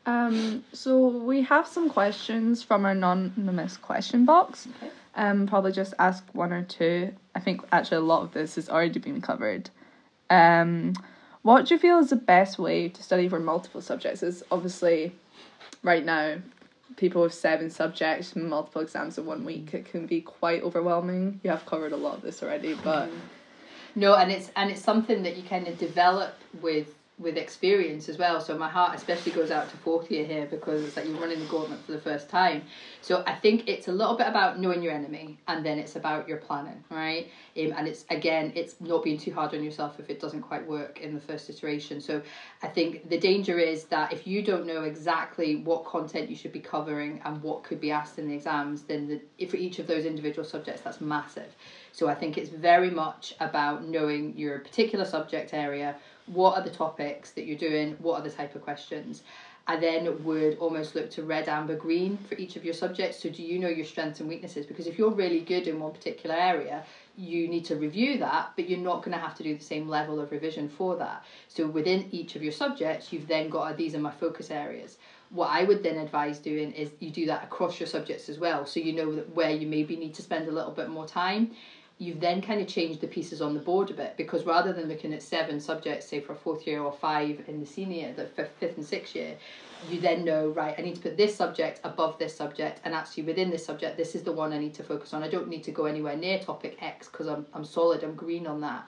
Um, 0.05 0.63
so 0.73 1.07
we 1.07 1.41
have 1.43 1.65
some 1.67 1.89
questions 1.89 2.61
from 2.61 2.85
our 2.85 2.91
anonymous 2.91 3.77
question 3.77 4.25
box. 4.25 4.67
Okay. 4.77 4.91
Um, 5.15 5.47
probably 5.47 5.71
just 5.71 5.93
ask 5.97 6.25
one 6.33 6.51
or 6.51 6.63
two. 6.63 7.13
I 7.35 7.39
think 7.39 7.61
actually 7.71 7.97
a 7.97 8.01
lot 8.01 8.23
of 8.23 8.33
this 8.33 8.55
has 8.55 8.69
already 8.69 8.99
been 8.99 9.21
covered. 9.21 9.69
Um, 10.29 10.93
what 11.44 11.68
do 11.68 11.75
you 11.75 11.80
feel 11.80 12.00
is 12.00 12.10
the 12.10 12.16
best 12.16 12.57
way 12.57 12.90
to 12.90 13.04
study 13.04 13.30
for 13.30 13.40
multiple 13.40 13.81
subjects? 13.81 14.24
Is 14.24 14.44
obviously 14.51 15.13
right 15.84 16.04
now 16.04 16.38
people 16.98 17.22
with 17.22 17.34
seven 17.34 17.69
subjects, 17.69 18.36
multiple 18.36 18.81
exams 18.81 19.18
in 19.18 19.25
one 19.25 19.45
week. 19.45 19.74
It 19.74 19.86
can 19.86 20.06
be 20.06 20.22
quite 20.22 20.63
overwhelming. 20.63 21.40
You 21.44 21.51
have 21.51 21.66
covered 21.66 21.92
a 21.92 21.98
lot 21.98 22.16
of 22.16 22.22
this 22.22 22.42
already, 22.44 22.74
but 22.74 23.10
mm-hmm. 23.10 23.19
No, 23.95 24.16
and 24.16 24.31
it's 24.31 24.50
and 24.56 24.72
it's 24.72 24.81
something 24.81 25.24
that 25.24 25.38
you 25.38 25.44
kind 25.44 25.68
of 25.68 25.78
develop 25.78 26.36
with 26.62 26.95
with 27.23 27.37
experience 27.37 28.09
as 28.09 28.17
well. 28.17 28.39
So 28.41 28.57
my 28.57 28.69
heart 28.69 28.95
especially 28.95 29.31
goes 29.31 29.49
out 29.49 29.69
to 29.69 29.77
fourth 29.77 30.11
year 30.11 30.25
here 30.25 30.45
because 30.45 30.83
it's 30.83 30.95
like 30.95 31.07
you're 31.07 31.19
running 31.19 31.39
the 31.39 31.45
gauntlet 31.45 31.83
for 31.85 31.93
the 31.93 32.01
first 32.01 32.29
time. 32.29 32.63
So 33.01 33.23
I 33.25 33.35
think 33.35 33.67
it's 33.67 33.87
a 33.87 33.91
little 33.91 34.15
bit 34.15 34.27
about 34.27 34.59
knowing 34.59 34.83
your 34.83 34.93
enemy, 34.93 35.39
and 35.47 35.65
then 35.65 35.79
it's 35.79 35.95
about 35.95 36.27
your 36.27 36.37
planning, 36.37 36.83
right? 36.89 37.27
Um, 37.57 37.73
and 37.77 37.87
it's 37.87 38.05
again, 38.09 38.51
it's 38.55 38.75
not 38.79 39.03
being 39.03 39.17
too 39.17 39.33
hard 39.33 39.53
on 39.53 39.63
yourself 39.63 39.99
if 39.99 40.09
it 40.09 40.19
doesn't 40.19 40.41
quite 40.41 40.67
work 40.67 40.99
in 41.01 41.15
the 41.15 41.21
first 41.21 41.49
iteration. 41.49 42.01
So 42.01 42.21
I 42.61 42.67
think 42.67 43.09
the 43.09 43.19
danger 43.19 43.57
is 43.57 43.85
that 43.85 44.11
if 44.13 44.27
you 44.27 44.43
don't 44.43 44.65
know 44.65 44.83
exactly 44.83 45.55
what 45.57 45.85
content 45.85 46.29
you 46.29 46.35
should 46.35 46.51
be 46.51 46.59
covering 46.59 47.21
and 47.25 47.41
what 47.41 47.63
could 47.63 47.79
be 47.79 47.91
asked 47.91 48.19
in 48.19 48.27
the 48.27 48.35
exams, 48.35 48.83
then 48.83 49.21
the, 49.37 49.45
for 49.45 49.57
each 49.57 49.79
of 49.79 49.87
those 49.87 50.05
individual 50.05 50.47
subjects, 50.47 50.81
that's 50.81 51.01
massive. 51.01 51.55
So 51.91 52.07
I 52.09 52.15
think 52.15 52.37
it's 52.37 52.49
very 52.49 52.89
much 52.89 53.35
about 53.39 53.85
knowing 53.85 54.37
your 54.37 54.59
particular 54.59 55.05
subject 55.05 55.53
area, 55.53 55.95
what 56.27 56.57
are 56.57 56.63
the 56.63 56.69
topics 56.69 57.31
that 57.31 57.45
you're 57.45 57.57
doing, 57.57 57.95
what 57.99 58.19
are 58.19 58.23
the 58.23 58.29
type 58.29 58.55
of 58.55 58.61
questions. 58.61 59.23
I 59.65 59.77
then 59.77 60.23
would 60.25 60.57
almost 60.57 60.93
look 60.93 61.09
to 61.11 61.23
red, 61.23 61.47
amber, 61.47 61.75
green 61.75 62.17
for 62.17 62.35
each 62.35 62.57
of 62.57 62.65
your 62.65 62.73
subjects. 62.73 63.23
So 63.23 63.29
do 63.29 63.41
you 63.41 63.59
know 63.59 63.69
your 63.69 63.85
strengths 63.85 64.19
and 64.19 64.27
weaknesses? 64.27 64.65
Because 64.65 64.87
if 64.87 64.97
you're 64.97 65.11
really 65.11 65.39
good 65.39 65.67
in 65.67 65.79
one 65.79 65.93
particular 65.93 66.35
area, 66.35 66.83
you 67.15 67.47
need 67.47 67.63
to 67.65 67.77
review 67.77 68.17
that, 68.17 68.51
but 68.57 68.69
you're 68.69 68.79
not 68.79 69.03
going 69.03 69.15
to 69.15 69.23
have 69.23 69.35
to 69.37 69.43
do 69.43 69.55
the 69.55 69.63
same 69.63 69.87
level 69.87 70.19
of 70.19 70.31
revision 70.31 70.67
for 70.67 70.97
that. 70.97 71.23
So 71.47 71.65
within 71.65 72.09
each 72.11 72.35
of 72.35 72.43
your 72.43 72.51
subjects, 72.51 73.13
you've 73.13 73.27
then 73.27 73.49
got 73.49 73.71
oh, 73.71 73.75
these 73.75 73.95
are 73.95 73.99
my 73.99 74.11
focus 74.11 74.51
areas. 74.51 74.97
What 75.29 75.49
I 75.49 75.63
would 75.63 75.81
then 75.81 75.97
advise 75.97 76.39
doing 76.39 76.73
is 76.73 76.91
you 76.99 77.09
do 77.09 77.25
that 77.27 77.45
across 77.45 77.79
your 77.79 77.87
subjects 77.87 78.27
as 78.27 78.39
well, 78.39 78.65
so 78.65 78.81
you 78.81 78.93
know 78.93 79.23
where 79.33 79.51
you 79.51 79.65
maybe 79.65 79.95
need 79.95 80.13
to 80.15 80.21
spend 80.21 80.47
a 80.47 80.51
little 80.51 80.71
bit 80.71 80.89
more 80.89 81.07
time. 81.07 81.51
You've 82.00 82.19
then 82.19 82.42
kind 82.42 82.59
of 82.59 82.68
changed 82.68 83.02
the 83.02 83.07
pieces 83.07 83.42
on 83.42 83.54
the 83.54 83.59
board 83.59 83.92
a 83.92 83.94
bit 83.94 84.16
because 84.18 84.45
rather 84.45 84.73
than 84.73 84.90
looking 84.90 85.14
at 85.14 85.21
seven 85.21 85.59
subjects, 85.59 86.07
say 86.07 86.19
for 86.19 86.33
a 86.33 86.35
fourth 86.35 86.66
year 86.66 86.81
or 86.81 86.92
five 86.92 87.44
in 87.47 87.59
the 87.59 87.66
senior, 87.66 88.14
the 88.14 88.26
fifth, 88.26 88.52
fifth 88.59 88.78
and 88.78 88.85
sixth 88.85 89.16
year, 89.16 89.38
you 89.90 90.00
then 90.00 90.26
know 90.26 90.50
right. 90.50 90.76
I 90.78 90.81
need 90.81 90.95
to 90.95 91.02
put 91.02 91.18
this 91.18 91.35
subject 91.35 91.81
above 91.83 92.18
this 92.18 92.35
subject, 92.35 92.81
and 92.83 92.94
actually 92.94 93.23
within 93.23 93.50
this 93.50 93.66
subject, 93.66 93.97
this 93.97 94.16
is 94.16 94.23
the 94.23 94.31
one 94.31 94.54
I 94.54 94.57
need 94.57 94.73
to 94.76 94.83
focus 94.83 95.14
on. 95.14 95.23
I 95.23 95.30
don't 95.30 95.50
need 95.50 95.64
to 95.66 95.71
go 95.71 95.85
anywhere 95.85 96.16
near 96.16 96.40
topic 96.40 96.78
X 96.81 97.07
because 97.07 97.28
I'm 97.28 97.45
I'm 97.54 97.66
solid. 97.66 98.04
I'm 98.04 98.16
green 98.16 98.47
on 98.47 98.62
that. 98.62 98.85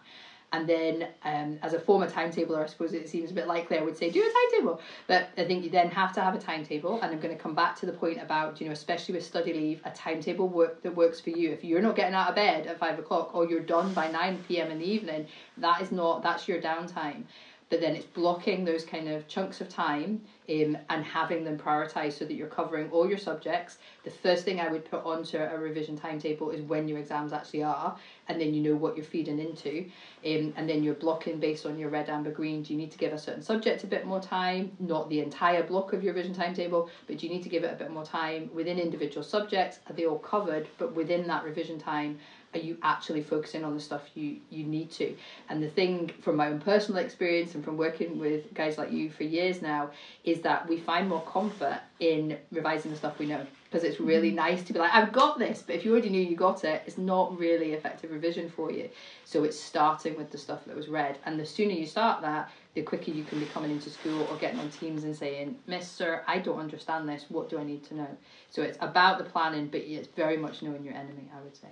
And 0.54 0.68
then, 0.70 1.08
um, 1.24 1.60
as 1.62 1.74
a 1.74 1.80
former 1.80 2.10
timetabler, 2.10 2.64
I 2.64 2.66
suppose 2.68 2.94
it 2.94 3.10
seems 3.10 3.32
a 3.32 3.34
bit 3.34 3.48
likely 3.48 3.78
I 3.78 3.82
would 3.82 3.98
say 3.98 4.10
do 4.10 4.22
a 4.22 4.52
timetable. 4.52 4.80
But 5.08 5.30
I 5.38 5.44
think 5.44 5.64
you 5.64 5.70
then 5.70 5.90
have 5.90 6.14
to 6.14 6.22
have 6.22 6.36
a 6.36 6.40
timetable. 6.40 7.02
And 7.02 7.12
I'm 7.12 7.20
going 7.20 7.36
to 7.36 7.42
come 7.42 7.56
back 7.56 7.76
to 7.80 7.86
the 7.86 7.92
point 7.92 8.22
about, 8.22 8.62
you 8.62 8.68
know, 8.68 8.74
especially 8.74 9.16
with 9.16 9.26
study 9.26 9.54
leave, 9.54 9.82
a 9.86 9.90
timetable 9.92 10.48
work 10.48 10.82
that 10.84 10.96
works 10.96 11.20
for 11.20 11.32
you. 11.32 11.52
If 11.52 11.64
you're 11.64 11.82
not 11.82 11.96
getting 11.96 12.14
out 12.14 12.30
of 12.30 12.36
bed 12.36 12.68
at 12.68 12.80
five 12.80 13.00
o'clock 13.00 13.36
or 13.36 13.48
you're 13.48 13.60
done 13.60 13.94
by 13.94 14.10
9 14.10 14.44
p.m. 14.48 14.72
in 14.72 14.80
the 14.80 14.86
evening, 14.86 15.28
that 15.58 15.82
is 15.82 15.92
not, 15.92 16.22
that's 16.22 16.48
your 16.48 16.62
downtime. 16.62 17.24
But 17.70 17.82
then 17.82 17.96
it's 17.96 18.06
blocking 18.06 18.64
those 18.64 18.86
kind 18.86 19.10
of 19.10 19.28
chunks 19.28 19.60
of 19.60 19.70
time 19.70 20.22
um, 20.50 20.78
and 20.90 21.04
having 21.04 21.44
them 21.44 21.58
prioritized 21.58 22.14
so 22.14 22.26
that 22.26 22.36
you're 22.36 22.48
covering 22.48 22.90
all 22.92 23.10
your 23.10 23.18
subjects. 23.18 23.80
The 24.04 24.12
first 24.12 24.46
thing 24.46 24.60
I 24.60 24.68
would 24.68 24.86
put 24.86 25.04
onto 25.04 25.38
a 25.38 25.58
revision 25.58 25.98
timetable 25.98 26.52
is 26.52 26.62
when 26.62 26.88
your 26.88 27.00
exams 27.00 27.34
actually 27.34 27.64
are, 27.64 27.98
and 28.28 28.40
then 28.40 28.54
you 28.54 28.62
know 28.62 28.76
what 28.76 28.96
you're 28.96 29.06
feeding 29.06 29.40
into. 29.40 29.90
Um, 30.26 30.54
and 30.56 30.70
then 30.70 30.84
you're 30.84 30.94
blocking 30.94 31.40
based 31.40 31.66
on 31.66 31.80
your 31.80 31.90
red, 31.90 32.08
amber, 32.10 32.32
green. 32.32 32.62
Do 32.62 32.74
you 32.74 32.78
need 32.78 32.92
to 32.92 32.98
give 33.00 33.14
a 33.14 33.18
certain 33.18 33.42
subject 33.42 33.84
a 33.84 33.88
bit 33.88 34.06
more 34.06 34.22
time? 34.22 34.72
Not 34.80 35.10
the 35.10 35.22
entire 35.22 35.64
block 35.64 35.94
of 35.94 36.04
your 36.04 36.14
revision 36.14 36.36
timetable, 36.36 36.90
but 37.08 37.18
do 37.18 37.26
you 37.26 37.34
need 37.34 37.44
to 37.44 37.50
give 37.50 37.64
it 37.64 37.74
a 37.74 37.76
bit 37.76 37.90
more 37.90 38.06
time 38.06 38.50
within 38.54 38.78
individual 38.78 39.24
subjects? 39.24 39.80
Are 39.90 39.94
they 39.94 40.06
all 40.06 40.20
covered? 40.20 40.68
But 40.78 40.94
within 40.94 41.26
that 41.28 41.44
revision 41.44 41.80
time, 41.80 42.20
are 42.56 42.60
you 42.60 42.78
actually 42.82 43.22
focusing 43.22 43.64
on 43.64 43.74
the 43.74 43.80
stuff 43.80 44.02
you 44.16 44.38
you 44.50 44.64
need 44.64 44.90
to 44.90 45.16
and 45.50 45.62
the 45.62 45.70
thing 45.70 46.10
from 46.22 46.36
my 46.36 46.48
own 46.48 46.60
personal 46.60 47.04
experience 47.04 47.54
and 47.56 47.64
from 47.64 47.78
working 47.78 48.18
with 48.18 48.54
guys 48.54 48.78
like 48.78 48.92
you 48.92 49.10
for 49.10 49.24
years 49.24 49.62
now 49.62 49.90
is 50.24 50.42
that 50.42 50.68
we 50.68 50.78
find 50.80 51.08
more 51.08 51.24
comfort 51.24 51.80
in 52.00 52.38
revising 52.52 52.92
the 52.92 52.98
stuff 52.98 53.20
we 53.20 53.26
know 53.26 53.46
because 53.70 53.84
it's 53.84 54.00
really 54.00 54.30
mm-hmm. 54.30 54.38
nice 54.38 54.64
to 54.64 54.74
be 54.74 54.80
like 54.80 54.94
i've 54.94 55.12
got 55.12 55.38
this 55.38 55.64
but 55.66 55.76
if 55.76 55.86
you 55.86 55.92
already 55.92 56.10
knew 56.10 56.22
you 56.22 56.36
got 56.36 56.64
it 56.64 56.82
it's 56.86 56.98
not 56.98 57.38
really 57.38 57.74
effective 57.74 58.12
revision 58.12 58.50
for 58.50 58.72
you 58.72 58.90
so 59.26 59.44
it's 59.44 59.60
starting 59.60 60.16
with 60.16 60.32
the 60.32 60.38
stuff 60.38 60.64
that 60.66 60.76
was 60.76 60.88
red 60.88 61.18
and 61.26 61.40
the 61.40 61.46
sooner 61.46 61.74
you 61.74 61.86
start 61.86 62.22
that 62.22 62.50
the 62.76 62.82
quicker 62.82 63.12
you 63.12 63.24
can 63.24 63.40
be 63.40 63.46
coming 63.48 63.72
into 63.72 63.90
school 63.90 64.28
or 64.30 64.38
getting 64.38 64.60
on 64.60 64.70
teams 64.70 65.06
and 65.06 65.16
saying, 65.16 65.56
miss 65.66 65.90
sir 65.90 66.22
I 66.28 66.40
don't 66.40 66.60
understand 66.60 67.08
this. 67.10 67.26
What 67.30 67.50
do 67.50 67.58
I 67.58 67.64
need 67.64 67.84
to 67.86 67.96
know? 67.96 68.18
So 68.52 68.62
it's 68.62 68.78
about 68.82 69.18
the 69.18 69.24
planning, 69.24 69.68
but 69.68 69.82
it's 69.82 70.10
very 70.10 70.38
much 70.38 70.62
knowing 70.62 70.84
your 70.84 70.94
enemy. 70.94 71.30
I 71.36 71.42
would 71.42 71.56
say. 71.56 71.70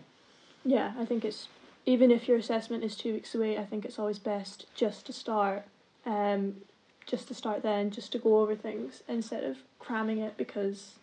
Yeah, 0.66 0.94
I 0.98 1.06
think 1.06 1.26
it's 1.26 1.48
even 1.86 2.12
if 2.12 2.28
your 2.28 2.38
assessment 2.38 2.84
is 2.84 2.96
two 2.96 3.14
weeks 3.14 3.36
away. 3.36 3.58
I 3.58 3.66
think 3.66 3.86
it's 3.86 4.00
always 4.00 4.20
best 4.20 4.66
just 4.76 5.06
to 5.08 5.14
start, 5.14 5.64
um, 6.06 6.56
just 7.06 7.28
to 7.28 7.34
start 7.34 7.62
then, 7.62 7.92
just 7.92 8.12
to 8.14 8.20
go 8.20 8.40
over 8.40 8.56
things 8.56 9.04
instead 9.08 9.44
of 9.44 9.58
cramming 9.80 10.20
it 10.20 10.38
because 10.38 10.94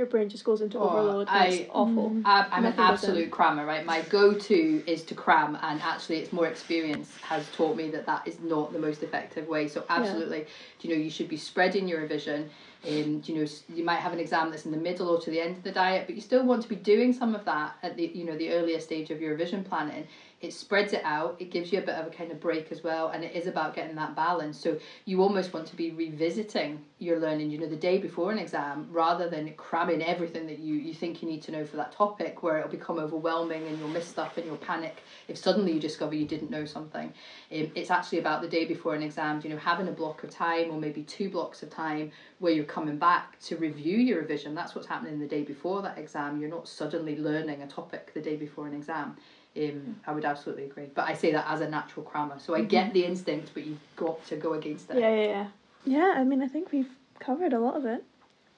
your 0.00 0.06
brain 0.06 0.30
just 0.30 0.44
goes 0.44 0.62
into 0.62 0.78
Oh, 0.78 0.88
overload. 0.88 1.28
And 1.28 1.38
I- 1.38 1.46
it's 1.46 1.70
awful. 1.72 2.10
Mm. 2.10 2.22
I'm, 2.24 2.46
I'm 2.50 2.58
an 2.58 2.62
Nothing 2.64 2.76
goes 2.76 3.04
in. 3.04 3.10
absolute 3.10 3.30
crammer, 3.30 3.66
right? 3.66 3.84
My 3.84 4.00
go-to 4.02 4.82
is 4.86 5.02
to 5.04 5.14
cram, 5.14 5.58
and 5.62 5.80
actually, 5.82 6.16
it's 6.16 6.32
more 6.32 6.46
experience 6.46 7.16
has 7.22 7.46
taught 7.54 7.76
me 7.76 7.90
that 7.90 8.06
that 8.06 8.26
is 8.26 8.40
not 8.40 8.72
the 8.72 8.78
most 8.78 9.02
effective 9.02 9.46
way. 9.46 9.68
So, 9.68 9.84
absolutely, 9.90 10.46
do 10.78 10.88
you 10.88 10.96
know 10.96 11.00
you 11.00 11.10
should 11.10 11.28
be 11.28 11.36
spreading 11.36 11.86
your 11.86 12.00
revision. 12.00 12.48
Um, 12.88 13.20
you 13.26 13.34
know 13.34 13.46
you 13.68 13.84
might 13.84 13.98
have 13.98 14.14
an 14.14 14.18
exam 14.18 14.48
that's 14.48 14.64
in 14.64 14.70
the 14.70 14.78
middle 14.78 15.08
or 15.10 15.20
to 15.20 15.30
the 15.30 15.38
end 15.38 15.58
of 15.58 15.62
the 15.62 15.70
diet, 15.72 16.06
but 16.06 16.14
you 16.14 16.22
still 16.22 16.46
want 16.46 16.62
to 16.62 16.68
be 16.68 16.76
doing 16.76 17.12
some 17.12 17.34
of 17.34 17.44
that 17.44 17.74
at 17.82 17.94
the 17.98 18.06
you 18.06 18.24
know 18.24 18.36
the 18.38 18.50
earlier 18.52 18.80
stage 18.80 19.10
of 19.10 19.20
your 19.20 19.32
revision 19.32 19.62
planning. 19.62 20.06
It 20.40 20.54
spreads 20.54 20.94
it 20.94 21.02
out. 21.04 21.36
It 21.38 21.50
gives 21.50 21.70
you 21.70 21.78
a 21.80 21.82
bit 21.82 21.96
of 21.96 22.06
a 22.06 22.10
kind 22.10 22.32
of 22.32 22.40
break 22.40 22.72
as 22.72 22.82
well, 22.82 23.08
and 23.08 23.22
it 23.22 23.34
is 23.34 23.46
about 23.46 23.74
getting 23.74 23.94
that 23.96 24.16
balance. 24.16 24.58
So 24.58 24.78
you 25.04 25.22
almost 25.22 25.52
want 25.52 25.66
to 25.68 25.76
be 25.76 25.90
revisiting 25.90 26.82
your 26.98 27.18
learning, 27.18 27.50
you 27.50 27.58
know, 27.58 27.66
the 27.66 27.76
day 27.76 27.98
before 27.98 28.32
an 28.32 28.38
exam, 28.38 28.86
rather 28.90 29.28
than 29.28 29.52
cramming 29.54 30.02
everything 30.02 30.46
that 30.46 30.58
you 30.58 30.74
you 30.76 30.94
think 30.94 31.22
you 31.22 31.28
need 31.28 31.42
to 31.42 31.50
know 31.52 31.64
for 31.66 31.76
that 31.76 31.92
topic, 31.92 32.42
where 32.42 32.56
it'll 32.56 32.70
become 32.70 32.98
overwhelming 32.98 33.66
and 33.66 33.78
you'll 33.78 33.88
miss 33.88 34.06
stuff 34.06 34.36
and 34.38 34.46
you'll 34.46 34.56
panic 34.56 35.02
if 35.28 35.36
suddenly 35.36 35.72
you 35.72 35.80
discover 35.80 36.14
you 36.14 36.24
didn't 36.26 36.50
know 36.50 36.64
something. 36.64 37.12
Um, 37.52 37.70
it's 37.74 37.90
actually 37.90 38.18
about 38.18 38.40
the 38.40 38.48
day 38.48 38.64
before 38.64 38.94
an 38.94 39.02
exam, 39.02 39.40
you 39.44 39.50
know, 39.50 39.56
having 39.58 39.88
a 39.88 39.92
block 39.92 40.22
of 40.22 40.30
time 40.30 40.70
or 40.70 40.78
maybe 40.78 41.02
two 41.02 41.28
blocks 41.28 41.62
of 41.62 41.70
time 41.70 42.10
where 42.38 42.52
you're 42.52 42.64
coming 42.64 42.96
back 42.96 43.38
to 43.40 43.56
review 43.56 43.98
your 43.98 44.20
revision. 44.20 44.54
That's 44.54 44.74
what's 44.74 44.86
happening 44.86 45.18
the 45.18 45.26
day 45.26 45.42
before 45.42 45.82
that 45.82 45.98
exam. 45.98 46.40
You're 46.40 46.50
not 46.50 46.66
suddenly 46.66 47.16
learning 47.16 47.62
a 47.62 47.66
topic 47.66 48.12
the 48.14 48.20
day 48.22 48.36
before 48.36 48.66
an 48.66 48.74
exam. 48.74 49.16
Um, 49.56 49.96
I 50.06 50.12
would 50.12 50.24
absolutely 50.24 50.64
agree. 50.64 50.86
But 50.94 51.08
I 51.08 51.14
say 51.14 51.32
that 51.32 51.46
as 51.48 51.60
a 51.60 51.68
natural 51.68 52.04
crammer. 52.04 52.38
So 52.38 52.54
I 52.54 52.62
get 52.62 52.92
the 52.92 53.04
instinct, 53.04 53.50
but 53.52 53.64
you've 53.66 53.80
got 53.96 54.24
to 54.26 54.36
go 54.36 54.54
against 54.54 54.90
it. 54.90 54.98
Yeah, 54.98 55.14
yeah, 55.14 55.26
yeah. 55.26 55.46
Yeah, 55.84 56.14
I 56.16 56.24
mean, 56.24 56.42
I 56.42 56.46
think 56.46 56.70
we've 56.72 56.90
covered 57.18 57.52
a 57.52 57.58
lot 57.58 57.76
of 57.76 57.84
it. 57.84 58.04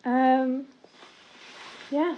Um, 0.04 0.66
yeah. 1.90 2.16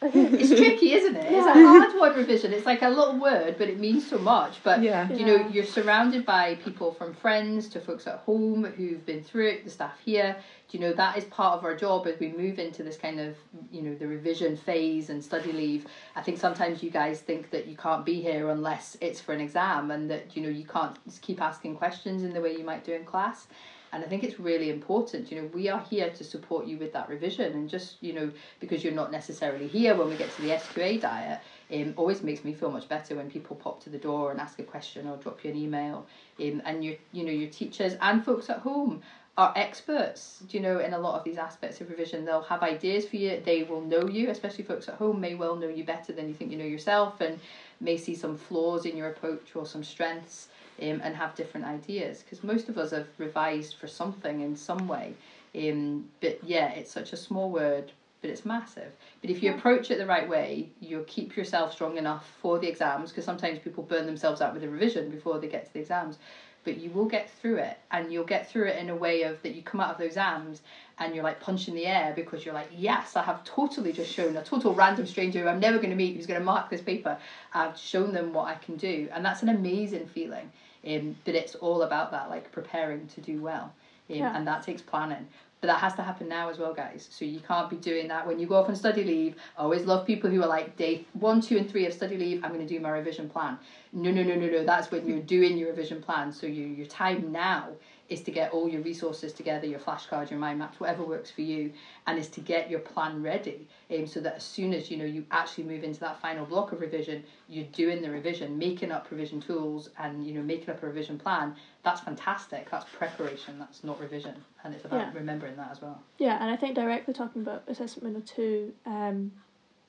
I 0.00 0.10
think 0.10 0.32
It's 0.40 0.50
tricky, 0.50 0.92
isn't 0.92 1.16
it? 1.16 1.32
It's 1.32 1.46
a 1.46 1.52
hard 1.52 2.00
word 2.00 2.16
revision. 2.16 2.52
It's 2.52 2.66
like 2.66 2.82
a 2.82 2.88
little 2.88 3.18
word, 3.18 3.56
but 3.58 3.68
it 3.68 3.80
means 3.80 4.08
so 4.08 4.18
much. 4.18 4.62
But 4.62 4.80
Yeah. 4.82 5.10
you 5.12 5.26
know, 5.26 5.36
Yeah. 5.36 5.48
you're 5.48 5.64
surrounded 5.64 6.24
by 6.24 6.54
people 6.64 6.92
from 6.92 7.14
friends 7.14 7.68
to 7.70 7.80
folks 7.80 8.06
at 8.06 8.18
home 8.20 8.64
who've 8.64 9.04
been 9.04 9.24
through 9.24 9.48
it, 9.48 9.64
the 9.64 9.70
staff 9.70 9.98
here. 10.04 10.36
Do 10.68 10.78
you 10.78 10.84
know 10.84 10.92
that 10.92 11.16
is 11.16 11.24
part 11.24 11.58
of 11.58 11.64
our 11.64 11.74
job 11.74 12.06
as 12.06 12.18
we 12.20 12.28
move 12.28 12.58
into 12.58 12.82
this 12.82 12.96
kind 12.96 13.18
of 13.18 13.34
you 13.72 13.82
know 13.82 13.94
the 13.94 14.06
revision 14.06 14.56
phase 14.56 15.10
and 15.10 15.24
study 15.24 15.50
leave. 15.50 15.86
I 16.14 16.22
think 16.22 16.38
sometimes 16.38 16.82
you 16.82 16.90
guys 16.90 17.20
think 17.20 17.50
that 17.50 17.66
you 17.66 17.76
can't 17.76 18.04
be 18.04 18.20
here 18.20 18.50
unless 18.50 18.96
it's 19.00 19.20
for 19.20 19.32
an 19.32 19.40
exam, 19.40 19.90
and 19.90 20.10
that 20.10 20.36
you 20.36 20.42
know 20.42 20.48
you 20.50 20.64
can't 20.66 20.96
just 21.06 21.22
keep 21.22 21.40
asking 21.40 21.76
questions 21.76 22.22
in 22.22 22.34
the 22.34 22.40
way 22.40 22.52
you 22.56 22.64
might 22.64 22.84
do 22.84 22.92
in 22.92 23.04
class. 23.04 23.46
And 23.92 24.04
I 24.04 24.06
think 24.06 24.22
it's 24.24 24.38
really 24.38 24.70
important. 24.70 25.30
You 25.30 25.42
know, 25.42 25.50
we 25.52 25.68
are 25.68 25.80
here 25.80 26.10
to 26.10 26.24
support 26.24 26.66
you 26.66 26.78
with 26.78 26.92
that 26.92 27.08
revision, 27.08 27.52
and 27.52 27.68
just 27.68 27.96
you 28.02 28.12
know 28.12 28.30
because 28.60 28.84
you're 28.84 28.92
not 28.92 29.10
necessarily 29.10 29.66
here 29.66 29.94
when 29.94 30.08
we 30.08 30.16
get 30.16 30.34
to 30.36 30.42
the 30.42 30.50
SQA 30.50 31.00
diet. 31.00 31.40
Um, 31.72 31.94
always 31.96 32.22
makes 32.22 32.44
me 32.44 32.54
feel 32.54 32.70
much 32.70 32.88
better 32.88 33.14
when 33.16 33.30
people 33.30 33.54
pop 33.56 33.82
to 33.84 33.90
the 33.90 33.98
door 33.98 34.30
and 34.30 34.40
ask 34.40 34.58
a 34.58 34.62
question 34.62 35.06
or 35.06 35.16
drop 35.16 35.44
you 35.44 35.50
an 35.50 35.56
email. 35.56 36.06
Um, 36.40 36.62
and 36.64 36.84
your 36.84 36.96
you 37.12 37.24
know 37.24 37.32
your 37.32 37.50
teachers 37.50 37.94
and 38.00 38.24
folks 38.24 38.50
at 38.50 38.58
home 38.58 39.02
are 39.36 39.52
experts. 39.56 40.42
You 40.50 40.60
know 40.60 40.80
in 40.80 40.92
a 40.92 40.98
lot 40.98 41.18
of 41.18 41.24
these 41.24 41.38
aspects 41.38 41.80
of 41.80 41.88
revision, 41.90 42.24
they'll 42.24 42.42
have 42.42 42.62
ideas 42.62 43.06
for 43.06 43.16
you. 43.16 43.40
They 43.44 43.62
will 43.62 43.80
know 43.80 44.06
you, 44.08 44.30
especially 44.30 44.64
folks 44.64 44.88
at 44.88 44.94
home 44.94 45.20
may 45.20 45.34
well 45.34 45.56
know 45.56 45.68
you 45.68 45.84
better 45.84 46.12
than 46.12 46.28
you 46.28 46.34
think 46.34 46.50
you 46.50 46.58
know 46.58 46.64
yourself, 46.64 47.20
and 47.20 47.38
may 47.80 47.96
see 47.96 48.14
some 48.14 48.36
flaws 48.36 48.84
in 48.84 48.96
your 48.96 49.08
approach 49.08 49.54
or 49.54 49.64
some 49.66 49.84
strengths. 49.84 50.48
Um, 50.80 51.00
and 51.02 51.16
have 51.16 51.34
different 51.34 51.66
ideas 51.66 52.22
because 52.22 52.44
most 52.44 52.68
of 52.68 52.78
us 52.78 52.92
have 52.92 53.08
revised 53.18 53.76
for 53.80 53.88
something 53.88 54.42
in 54.42 54.54
some 54.54 54.86
way 54.86 55.14
um, 55.56 56.08
but 56.20 56.38
yeah 56.44 56.70
it's 56.70 56.92
such 56.92 57.12
a 57.12 57.16
small 57.16 57.50
word 57.50 57.90
but 58.20 58.30
it's 58.30 58.44
massive. 58.44 58.92
But 59.20 59.30
if 59.30 59.42
you 59.42 59.52
approach 59.52 59.90
it 59.90 59.98
the 59.98 60.06
right 60.06 60.28
way, 60.28 60.68
you'll 60.80 61.04
keep 61.04 61.36
yourself 61.36 61.72
strong 61.72 61.96
enough 61.96 62.28
for 62.40 62.58
the 62.58 62.68
exams 62.68 63.10
because 63.10 63.24
sometimes 63.24 63.58
people 63.58 63.84
burn 63.84 64.06
themselves 64.06 64.40
out 64.40 64.54
with 64.54 64.64
a 64.64 64.68
revision 64.68 65.10
before 65.10 65.38
they 65.38 65.48
get 65.48 65.66
to 65.66 65.72
the 65.72 65.80
exams. 65.80 66.18
But 66.64 66.78
you 66.78 66.90
will 66.90 67.06
get 67.06 67.30
through 67.30 67.56
it, 67.58 67.78
and 67.92 68.12
you'll 68.12 68.24
get 68.24 68.50
through 68.50 68.66
it 68.66 68.78
in 68.78 68.90
a 68.90 68.96
way 68.96 69.22
of 69.22 69.40
that 69.42 69.54
you 69.54 69.62
come 69.62 69.80
out 69.80 69.92
of 69.92 69.98
those 69.98 70.08
exams 70.08 70.60
and 70.98 71.14
you're 71.14 71.24
like 71.24 71.40
punching 71.40 71.74
the 71.74 71.86
air 71.86 72.12
because 72.14 72.44
you're 72.44 72.52
like, 72.52 72.68
yes, 72.76 73.14
I 73.16 73.22
have 73.22 73.42
totally 73.44 73.92
just 73.92 74.12
shown 74.12 74.36
a 74.36 74.42
total 74.42 74.74
random 74.74 75.06
stranger 75.06 75.40
who 75.40 75.48
I'm 75.48 75.60
never 75.60 75.78
going 75.78 75.90
to 75.90 75.96
meet 75.96 76.16
who's 76.16 76.26
going 76.26 76.40
to 76.40 76.44
mark 76.44 76.68
this 76.68 76.82
paper. 76.82 77.16
I've 77.54 77.78
shown 77.78 78.12
them 78.12 78.32
what 78.32 78.48
I 78.48 78.56
can 78.56 78.76
do, 78.76 79.08
and 79.12 79.24
that's 79.24 79.42
an 79.42 79.48
amazing 79.48 80.08
feeling. 80.08 80.50
Um, 80.86 81.16
but 81.24 81.34
it's 81.34 81.54
all 81.56 81.82
about 81.82 82.10
that, 82.12 82.30
like 82.30 82.50
preparing 82.52 83.06
to 83.08 83.20
do 83.20 83.40
well, 83.40 83.64
um, 84.10 84.16
Yeah. 84.16 84.36
and 84.36 84.46
that 84.46 84.62
takes 84.62 84.82
planning. 84.82 85.26
But 85.60 85.68
that 85.68 85.80
has 85.80 85.94
to 85.94 86.02
happen 86.02 86.28
now 86.28 86.48
as 86.50 86.58
well, 86.58 86.72
guys. 86.72 87.08
So 87.10 87.24
you 87.24 87.40
can't 87.40 87.68
be 87.68 87.76
doing 87.76 88.06
that 88.08 88.26
when 88.26 88.38
you 88.38 88.46
go 88.46 88.54
off 88.54 88.68
on 88.68 88.76
study 88.76 89.02
leave. 89.02 89.34
I 89.56 89.62
always 89.62 89.84
love 89.84 90.06
people 90.06 90.30
who 90.30 90.42
are 90.42 90.48
like 90.48 90.76
day 90.76 91.04
one, 91.14 91.40
two, 91.40 91.56
and 91.58 91.68
three 91.68 91.86
of 91.86 91.92
study 91.92 92.16
leave. 92.16 92.44
I'm 92.44 92.52
going 92.52 92.66
to 92.66 92.72
do 92.72 92.78
my 92.80 92.90
revision 92.90 93.28
plan. 93.28 93.58
No, 93.92 94.10
no, 94.10 94.22
no, 94.22 94.34
no, 94.36 94.46
no. 94.46 94.64
That's 94.64 94.90
when 94.90 95.06
you're 95.08 95.18
doing 95.20 95.58
your 95.58 95.70
revision 95.70 96.00
plan. 96.00 96.32
So 96.32 96.46
you, 96.46 96.66
your 96.66 96.86
time 96.86 97.32
now 97.32 97.70
is 98.08 98.22
to 98.22 98.30
get 98.30 98.52
all 98.52 98.68
your 98.68 98.80
resources 98.82 99.32
together, 99.32 99.66
your 99.66 99.78
flashcards, 99.78 100.30
your 100.30 100.38
mind 100.38 100.58
maps, 100.58 100.80
whatever 100.80 101.04
works 101.04 101.30
for 101.30 101.42
you, 101.42 101.72
and 102.06 102.18
is 102.18 102.28
to 102.28 102.40
get 102.40 102.70
your 102.70 102.80
plan 102.80 103.22
ready. 103.22 103.68
Um, 103.94 104.06
so 104.06 104.20
that 104.20 104.36
as 104.36 104.44
soon 104.44 104.72
as 104.72 104.90
you 104.90 104.96
know 104.96 105.04
you 105.04 105.24
actually 105.30 105.64
move 105.64 105.84
into 105.84 106.00
that 106.00 106.20
final 106.20 106.46
block 106.46 106.72
of 106.72 106.80
revision, 106.80 107.22
you're 107.48 107.66
doing 107.66 108.02
the 108.02 108.10
revision, 108.10 108.58
making 108.58 108.92
up 108.92 109.10
revision 109.10 109.40
tools, 109.40 109.90
and 109.98 110.26
you 110.26 110.34
know 110.34 110.42
making 110.42 110.70
up 110.70 110.82
a 110.82 110.86
revision 110.86 111.18
plan. 111.18 111.54
That's 111.82 112.00
fantastic. 112.00 112.70
That's 112.70 112.86
preparation. 112.96 113.58
That's 113.58 113.84
not 113.84 114.00
revision, 114.00 114.34
and 114.68 114.76
it's 114.76 114.84
about 114.84 115.00
Yeah. 115.00 115.10
remembering 115.14 115.56
that 115.56 115.70
as 115.70 115.80
well. 115.80 115.98
Yeah, 116.18 116.36
and 116.40 116.50
I 116.50 116.56
think 116.56 116.74
directly 116.74 117.14
talking 117.14 117.40
about 117.40 117.62
assessment 117.66 118.04
window 118.04 118.20
two, 118.26 118.74
um, 118.84 119.32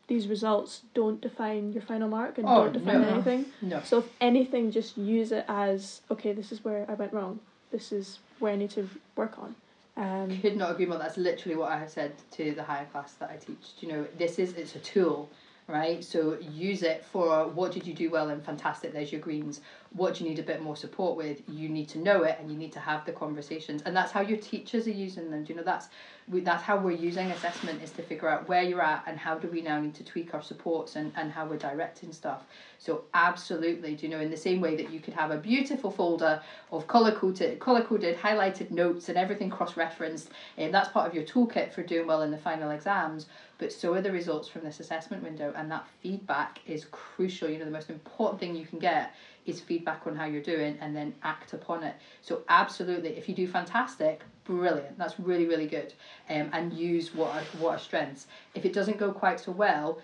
these 0.08 0.28
results 0.28 0.84
don't 0.94 1.20
define 1.22 1.74
your 1.74 1.82
final 1.84 2.08
mark 2.08 2.38
and 2.38 2.48
Oh, 2.48 2.64
don't 2.64 2.74
define 2.74 3.02
no. 3.02 3.08
anything. 3.10 3.46
No. 3.62 3.82
So 3.84 4.00
if 4.00 4.10
anything, 4.22 4.72
just 4.72 4.98
use 4.98 5.32
it 5.34 5.44
as 5.50 6.02
okay. 6.10 6.32
This 6.34 6.52
is 6.54 6.64
where 6.64 6.86
I 6.90 6.94
went 6.94 7.12
wrong. 7.14 7.42
This 7.72 7.92
is 7.92 8.20
where 8.40 8.54
I 8.54 8.56
need 8.56 8.72
to 8.72 8.90
work 9.18 9.38
on. 9.38 9.56
Um, 9.98 10.40
could 10.40 10.56
not 10.56 10.72
agree 10.72 10.86
more. 10.86 10.98
That's 10.98 11.18
literally 11.18 11.58
what 11.58 11.72
I 11.72 11.78
have 11.78 11.90
said 11.90 12.14
to 12.32 12.54
the 12.54 12.64
higher 12.64 12.86
class 12.86 13.14
that 13.16 13.30
I 13.30 13.36
teach. 13.36 13.74
You 13.82 13.90
know, 13.90 14.08
this 14.18 14.40
is 14.40 14.54
it's 14.54 14.76
a 14.76 14.80
tool, 14.80 15.30
right? 15.68 16.02
So 16.04 16.40
use 16.40 16.84
it 16.84 17.04
for 17.04 17.48
what 17.50 17.74
did 17.74 17.86
you 17.86 17.94
do 17.94 18.10
well 18.10 18.30
and 18.30 18.42
fantastic. 18.42 18.94
There's 18.94 19.12
your 19.12 19.22
greens. 19.22 19.60
What 19.94 20.16
do 20.16 20.24
you 20.24 20.30
need 20.30 20.40
a 20.40 20.44
bit 20.44 20.62
more 20.62 20.76
support 20.76 21.18
with? 21.18 21.42
You 21.48 21.68
need 21.68 21.90
to 21.90 22.00
know 22.00 22.24
it 22.24 22.38
and 22.40 22.52
you 22.52 22.58
need 22.58 22.72
to 22.74 22.80
have 22.80 23.06
the 23.06 23.12
conversations, 23.12 23.82
and 23.86 23.96
that's 23.96 24.12
how 24.12 24.22
your 24.22 24.38
teachers 24.38 24.88
are 24.88 24.92
using 24.92 25.32
them. 25.32 25.44
Do 25.44 25.54
you 25.54 25.58
know 25.58 25.64
that's 25.64 25.90
we, 26.30 26.42
that's 26.42 26.62
how 26.62 26.78
we're 26.78 26.92
using 26.92 27.32
assessment 27.32 27.82
is 27.82 27.92
to 27.92 28.04
figure 28.04 28.30
out 28.30 28.48
where 28.48 28.62
you're 28.62 28.82
at 28.82 29.04
and 29.08 29.18
how 29.18 29.36
do 29.36 29.48
we 29.48 29.62
now 29.62 29.80
need 29.80 29.96
to 29.96 30.04
tweak 30.04 30.34
our 30.34 30.44
supports 30.44 30.96
and, 30.96 31.12
and 31.16 31.32
how 31.32 31.46
we're 31.46 31.58
directing 31.58 32.12
stuff. 32.12 32.44
So 32.78 33.06
absolutely, 33.16 33.96
do 33.96 34.06
you 34.06 34.12
know, 34.12 34.20
in 34.20 34.30
the 34.30 34.38
same 34.38 34.62
way 34.62 34.76
that 34.76 34.92
you 34.92 35.00
could 35.00 35.16
have 35.16 35.32
a 35.32 35.38
beautiful 35.38 35.90
folder 35.90 36.42
of 36.72 36.86
color 36.88 37.12
coded, 37.12 37.60
color 37.60 37.82
coded, 37.82 38.16
highlighted 38.16 38.70
notes 38.70 39.10
and 39.10 39.18
everything 39.18 39.50
cross 39.50 39.76
referenced, 39.76 40.30
and 40.58 40.70
eh, 40.70 40.72
that's 40.72 40.90
part 40.90 41.08
of 41.08 41.16
your 41.16 41.24
toolkit 41.24 41.74
for 41.74 41.82
doing 41.82 42.06
well 42.06 42.22
in 42.22 42.32
the 42.32 42.38
final 42.38 42.70
exams. 42.72 43.26
But 43.58 43.74
so 43.74 43.94
are 43.94 44.02
the 44.02 44.12
results 44.12 44.48
from 44.48 44.64
this 44.64 44.80
assessment 44.80 45.24
window, 45.24 45.52
and 45.58 45.70
that 45.72 45.86
feedback 46.02 46.62
is 46.66 46.86
crucial. 46.92 47.50
You 47.50 47.60
know, 47.60 47.66
the 47.66 47.72
most 47.72 47.90
important 47.90 48.40
thing 48.40 48.56
you 48.56 48.66
can 48.66 48.80
get 48.80 49.14
is 49.46 49.60
feedback 49.60 50.06
on 50.06 50.16
how 50.16 50.26
you're 50.26 50.42
doing, 50.42 50.78
and 50.82 50.96
then 50.96 51.14
act 51.24 51.54
upon 51.54 51.84
it. 51.84 51.96
So 52.22 52.44
absolutely, 52.50 53.12
if 53.18 53.28
you 53.30 53.36
do 53.36 53.48
fantastic, 53.48 54.22
brilliant. 54.44 54.98
That's 54.98 55.20
really 55.20 55.46
really 55.46 55.68
good, 55.68 55.94
um, 56.30 56.50
and 56.54 56.74
use 56.74 57.14
what 57.14 57.36
are, 57.36 57.44
what 57.60 57.72
are 57.72 57.80
strengths. 57.80 58.28
If 58.54 58.66
it 58.66 58.74
doesn't 58.74 58.98
go 58.98 59.12
quite 59.12 59.40
so 59.40 59.52
well, 59.52 60.00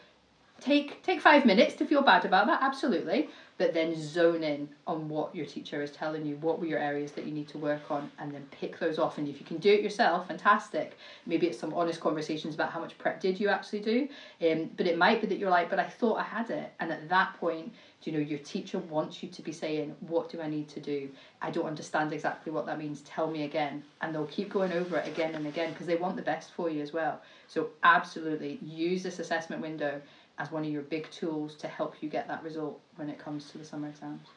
take 0.61 1.03
take 1.03 1.21
five 1.21 1.45
minutes 1.45 1.75
to 1.75 1.85
feel 1.85 2.01
bad 2.01 2.25
about 2.25 2.47
that 2.47 2.59
absolutely 2.61 3.29
but 3.57 3.73
then 3.73 3.95
zone 3.99 4.43
in 4.43 4.67
on 4.85 5.07
what 5.07 5.33
your 5.33 5.45
teacher 5.45 5.81
is 5.81 5.91
telling 5.91 6.25
you 6.25 6.35
what 6.37 6.59
were 6.59 6.65
your 6.65 6.79
areas 6.79 7.11
that 7.13 7.25
you 7.25 7.31
need 7.31 7.47
to 7.47 7.57
work 7.57 7.89
on 7.89 8.11
and 8.19 8.33
then 8.33 8.45
pick 8.51 8.77
those 8.79 8.99
off. 8.99 9.17
And 9.17 9.27
if 9.27 9.39
you 9.39 9.45
can 9.45 9.57
do 9.57 9.71
it 9.71 9.81
yourself 9.81 10.27
fantastic. 10.27 10.97
Maybe 11.25 11.47
it's 11.47 11.57
some 11.57 11.73
honest 11.73 12.01
conversations 12.01 12.55
about 12.55 12.71
how 12.71 12.81
much 12.81 12.97
prep 12.97 13.21
did 13.21 13.39
you 13.39 13.47
actually 13.47 13.79
do. 13.79 14.09
Um, 14.41 14.69
but 14.75 14.87
it 14.87 14.97
might 14.97 15.21
be 15.21 15.27
that 15.27 15.37
you're 15.37 15.49
like 15.49 15.69
but 15.69 15.79
i 15.79 15.85
thought 15.85 16.19
i 16.19 16.23
had 16.23 16.49
it. 16.49 16.73
And 16.79 16.91
at 16.91 17.07
that 17.09 17.35
point 17.39 17.71
you 18.03 18.11
know 18.11 18.19
your 18.19 18.39
teacher 18.39 18.77
wants 18.77 19.23
you 19.23 19.29
to 19.29 19.41
be 19.41 19.51
saying 19.51 19.95
what 20.01 20.29
do 20.29 20.39
i 20.41 20.47
need 20.47 20.67
to 20.69 20.79
do? 20.79 21.09
I 21.41 21.49
don't 21.49 21.65
understand 21.65 22.11
exactly 22.11 22.51
what 22.51 22.65
that 22.65 22.77
means. 22.77 23.01
Tell 23.01 23.29
me 23.29 23.43
again. 23.43 23.83
And 24.01 24.13
they'll 24.13 24.25
keep 24.25 24.49
going 24.49 24.73
over 24.73 24.97
it 24.97 25.07
again 25.07 25.33
and 25.33 25.47
again 25.47 25.71
because 25.71 25.87
they 25.87 25.95
want 25.95 26.17
the 26.17 26.21
best 26.21 26.51
for 26.51 26.69
you 26.69 26.81
as 26.81 26.91
well. 26.91 27.21
So 27.47 27.69
absolutely 27.83 28.59
use 28.61 29.01
this 29.01 29.19
assessment 29.19 29.61
window 29.61 30.01
as 30.37 30.51
one 30.51 30.63
of 30.63 30.69
your 30.69 30.81
big 30.83 31.09
tools 31.11 31.55
to 31.55 31.67
help 31.67 31.95
you 32.01 32.09
get 32.09 32.27
that 32.27 32.43
result 32.43 32.79
when 32.97 33.09
it 33.09 33.17
comes 33.19 33.49
to 33.51 33.57
the 33.57 33.63
summer 33.65 33.87
exams. 33.87 34.27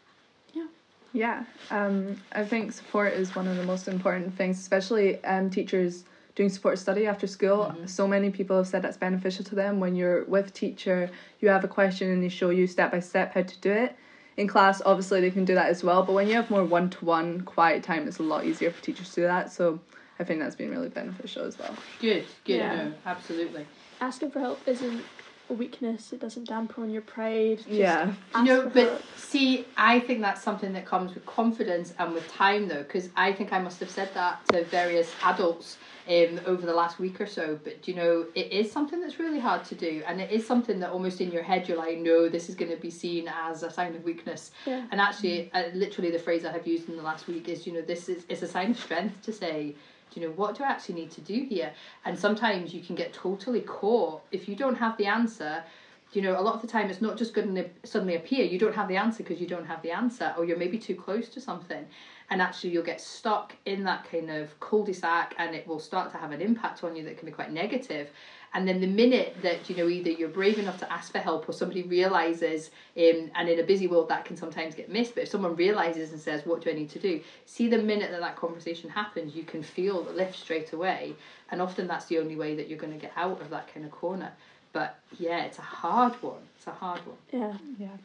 Yeah, 0.54 0.66
Yeah, 1.12 1.44
um, 1.70 2.16
I 2.32 2.44
think 2.44 2.72
support 2.72 3.14
is 3.14 3.34
one 3.34 3.48
of 3.48 3.56
the 3.56 3.64
most 3.64 3.88
important 3.88 4.36
things, 4.36 4.58
especially 4.58 5.22
um, 5.24 5.50
teachers 5.50 6.04
doing 6.34 6.48
support 6.48 6.78
study 6.78 7.06
after 7.06 7.26
school. 7.26 7.74
So 7.86 8.06
many 8.06 8.30
people 8.30 8.56
have 8.56 8.68
said 8.68 8.82
that's 8.82 8.96
beneficial 8.96 9.44
to 9.46 9.56
them. 9.56 9.80
When 9.80 9.96
you're 9.96 10.24
with 10.26 10.54
teacher, 10.54 11.10
you 11.40 11.48
have 11.48 11.64
a 11.64 11.68
question 11.68 12.10
and 12.12 12.22
they 12.22 12.28
show 12.28 12.50
you 12.50 12.66
step 12.68 12.92
by 12.92 13.00
step 13.00 13.34
how 13.34 13.42
to 13.42 13.60
do 13.60 13.72
it. 13.72 13.96
In 14.36 14.46
class, 14.46 14.80
obviously 14.86 15.20
they 15.20 15.32
can 15.32 15.44
do 15.44 15.56
that 15.56 15.68
as 15.68 15.82
well, 15.82 16.04
but 16.04 16.12
when 16.12 16.28
you 16.28 16.36
have 16.36 16.48
more 16.48 16.62
one 16.64 16.90
to 16.90 17.04
one 17.04 17.40
quiet 17.40 17.82
time, 17.82 18.06
it's 18.06 18.20
a 18.20 18.22
lot 18.22 18.44
easier 18.44 18.70
for 18.70 18.80
teachers 18.80 19.08
to 19.10 19.22
do 19.22 19.22
that. 19.22 19.50
So 19.50 19.80
I 20.20 20.24
think 20.24 20.38
that's 20.38 20.54
been 20.54 20.70
really 20.70 20.90
beneficial 20.90 21.44
as 21.44 21.58
well. 21.58 21.76
Good, 22.00 22.24
good, 22.44 22.58
Yeah. 22.58 22.76
no, 22.76 22.94
absolutely. 23.04 23.66
Asking 24.00 24.30
for 24.30 24.38
help 24.38 24.62
isn't 24.68 25.04
a 25.17 25.17
weakness. 25.54 26.12
It 26.12 26.20
doesn't 26.20 26.48
dampen 26.48 26.84
on 26.84 26.90
your 26.90 27.02
pride. 27.02 27.58
Just 27.58 27.68
Yeah. 27.68 28.12
Do 28.34 28.38
you 28.38 28.44
know, 28.44 28.70
but 28.72 28.88
help. 28.88 29.02
see, 29.16 29.66
I 29.76 30.00
think 30.00 30.20
that's 30.20 30.42
something 30.42 30.72
that 30.72 30.86
comes 30.86 31.14
with 31.14 31.24
confidence 31.26 31.94
and 31.98 32.12
with 32.12 32.28
time, 32.30 32.68
though, 32.68 32.82
because 32.82 33.08
I 33.16 33.32
think 33.32 33.52
I 33.52 33.58
must 33.58 33.80
have 33.80 33.90
said 33.90 34.12
that 34.14 34.46
to 34.48 34.64
various 34.64 35.12
adults 35.22 35.78
um, 36.08 36.40
over 36.46 36.64
the 36.64 36.72
last 36.72 36.98
week 36.98 37.20
or 37.20 37.26
so. 37.26 37.58
But 37.62 37.86
you 37.86 37.94
know, 37.94 38.26
it 38.34 38.52
is 38.52 38.72
something 38.72 39.00
that's 39.00 39.18
really 39.18 39.38
hard 39.38 39.64
to 39.66 39.74
do, 39.74 40.02
and 40.06 40.20
it 40.20 40.30
is 40.30 40.46
something 40.46 40.80
that 40.80 40.90
almost 40.90 41.20
in 41.20 41.30
your 41.30 41.42
head 41.42 41.68
you're 41.68 41.78
like, 41.78 41.98
no, 41.98 42.28
this 42.28 42.48
is 42.48 42.54
going 42.54 42.70
to 42.70 42.78
be 42.78 42.90
seen 42.90 43.28
as 43.28 43.62
a 43.62 43.70
sign 43.70 43.94
of 43.94 44.04
weakness. 44.04 44.50
Yeah. 44.66 44.86
And 44.90 45.00
actually, 45.00 45.50
uh, 45.52 45.64
literally, 45.74 46.10
the 46.10 46.18
phrase 46.18 46.44
I 46.44 46.52
have 46.52 46.66
used 46.66 46.88
in 46.88 46.96
the 46.96 47.02
last 47.02 47.26
week 47.26 47.48
is, 47.48 47.66
you 47.66 47.72
know, 47.72 47.82
this 47.82 48.08
is 48.08 48.24
it's 48.28 48.42
a 48.42 48.48
sign 48.48 48.70
of 48.70 48.78
strength 48.78 49.22
to 49.22 49.32
say. 49.32 49.74
You 50.14 50.22
know 50.22 50.30
what 50.30 50.56
do 50.56 50.64
I 50.64 50.68
actually 50.68 50.96
need 50.96 51.10
to 51.12 51.20
do 51.20 51.46
here? 51.48 51.72
And 52.04 52.18
sometimes 52.18 52.74
you 52.74 52.82
can 52.82 52.94
get 52.94 53.12
totally 53.12 53.60
caught 53.60 54.22
if 54.32 54.48
you 54.48 54.56
don't 54.56 54.76
have 54.76 54.96
the 54.96 55.06
answer 55.06 55.64
you 56.12 56.22
know, 56.22 56.38
a 56.38 56.40
lot 56.40 56.54
of 56.54 56.62
the 56.62 56.66
time 56.66 56.88
it's 56.88 57.02
not 57.02 57.18
just 57.18 57.34
going 57.34 57.54
to 57.54 57.68
suddenly 57.84 58.16
appear. 58.16 58.44
You 58.44 58.58
don't 58.58 58.74
have 58.74 58.88
the 58.88 58.96
answer 58.96 59.22
because 59.22 59.40
you 59.40 59.46
don't 59.46 59.66
have 59.66 59.82
the 59.82 59.90
answer, 59.90 60.32
or 60.38 60.44
you're 60.44 60.56
maybe 60.56 60.78
too 60.78 60.94
close 60.94 61.28
to 61.30 61.40
something, 61.40 61.86
and 62.30 62.40
actually 62.40 62.70
you'll 62.70 62.82
get 62.82 63.00
stuck 63.00 63.54
in 63.66 63.84
that 63.84 64.04
kind 64.10 64.30
of 64.30 64.58
cul-de-sac, 64.58 65.34
and 65.38 65.54
it 65.54 65.66
will 65.66 65.78
start 65.78 66.10
to 66.12 66.16
have 66.16 66.32
an 66.32 66.40
impact 66.40 66.82
on 66.82 66.96
you 66.96 67.04
that 67.04 67.18
can 67.18 67.26
be 67.26 67.32
quite 67.32 67.52
negative. 67.52 68.08
And 68.54 68.66
then 68.66 68.80
the 68.80 68.86
minute 68.86 69.36
that 69.42 69.68
you 69.68 69.76
know 69.76 69.88
either 69.90 70.08
you're 70.08 70.30
brave 70.30 70.58
enough 70.58 70.78
to 70.78 70.90
ask 70.90 71.12
for 71.12 71.18
help, 71.18 71.46
or 71.46 71.52
somebody 71.52 71.82
realizes, 71.82 72.70
um, 72.96 73.30
and 73.34 73.46
in 73.46 73.58
a 73.58 73.62
busy 73.62 73.86
world 73.86 74.08
that 74.08 74.24
can 74.24 74.38
sometimes 74.38 74.74
get 74.74 74.88
missed. 74.88 75.14
But 75.14 75.24
if 75.24 75.28
someone 75.28 75.56
realizes 75.56 76.12
and 76.12 76.18
says, 76.18 76.46
"What 76.46 76.62
do 76.62 76.70
I 76.70 76.72
need 76.72 76.88
to 76.90 76.98
do?" 76.98 77.20
See, 77.44 77.68
the 77.68 77.76
minute 77.76 78.10
that 78.12 78.20
that 78.20 78.36
conversation 78.36 78.88
happens, 78.88 79.36
you 79.36 79.42
can 79.42 79.62
feel 79.62 80.02
the 80.02 80.12
lift 80.12 80.36
straight 80.36 80.72
away, 80.72 81.12
and 81.50 81.60
often 81.60 81.86
that's 81.86 82.06
the 82.06 82.18
only 82.18 82.36
way 82.36 82.54
that 82.54 82.66
you're 82.66 82.78
going 82.78 82.94
to 82.94 82.98
get 82.98 83.12
out 83.14 83.42
of 83.42 83.50
that 83.50 83.72
kind 83.72 83.84
of 83.84 83.92
corner. 83.92 84.32
But 84.72 84.98
yeah, 85.18 85.44
it's 85.44 85.58
a 85.58 85.62
hard 85.62 86.14
one. 86.22 86.40
It's 86.56 86.66
a 86.66 86.72
hard 86.72 87.00
one. 87.00 87.16
Yeah. 87.32 87.56
Yeah. 87.78 87.96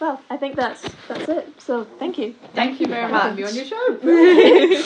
Well, 0.00 0.20
I 0.30 0.36
think 0.36 0.56
that's 0.56 0.82
that's 1.08 1.28
it. 1.28 1.60
So 1.60 1.84
thank 1.84 2.18
you. 2.18 2.34
Thank 2.54 2.80
you 2.80 2.86
very 2.86 3.10
much 3.10 3.22
for 3.22 3.28
having 3.28 3.44
much. 3.44 3.54
me 3.54 3.60
on 3.60 3.66
your 3.66 3.66
show. 3.66 4.72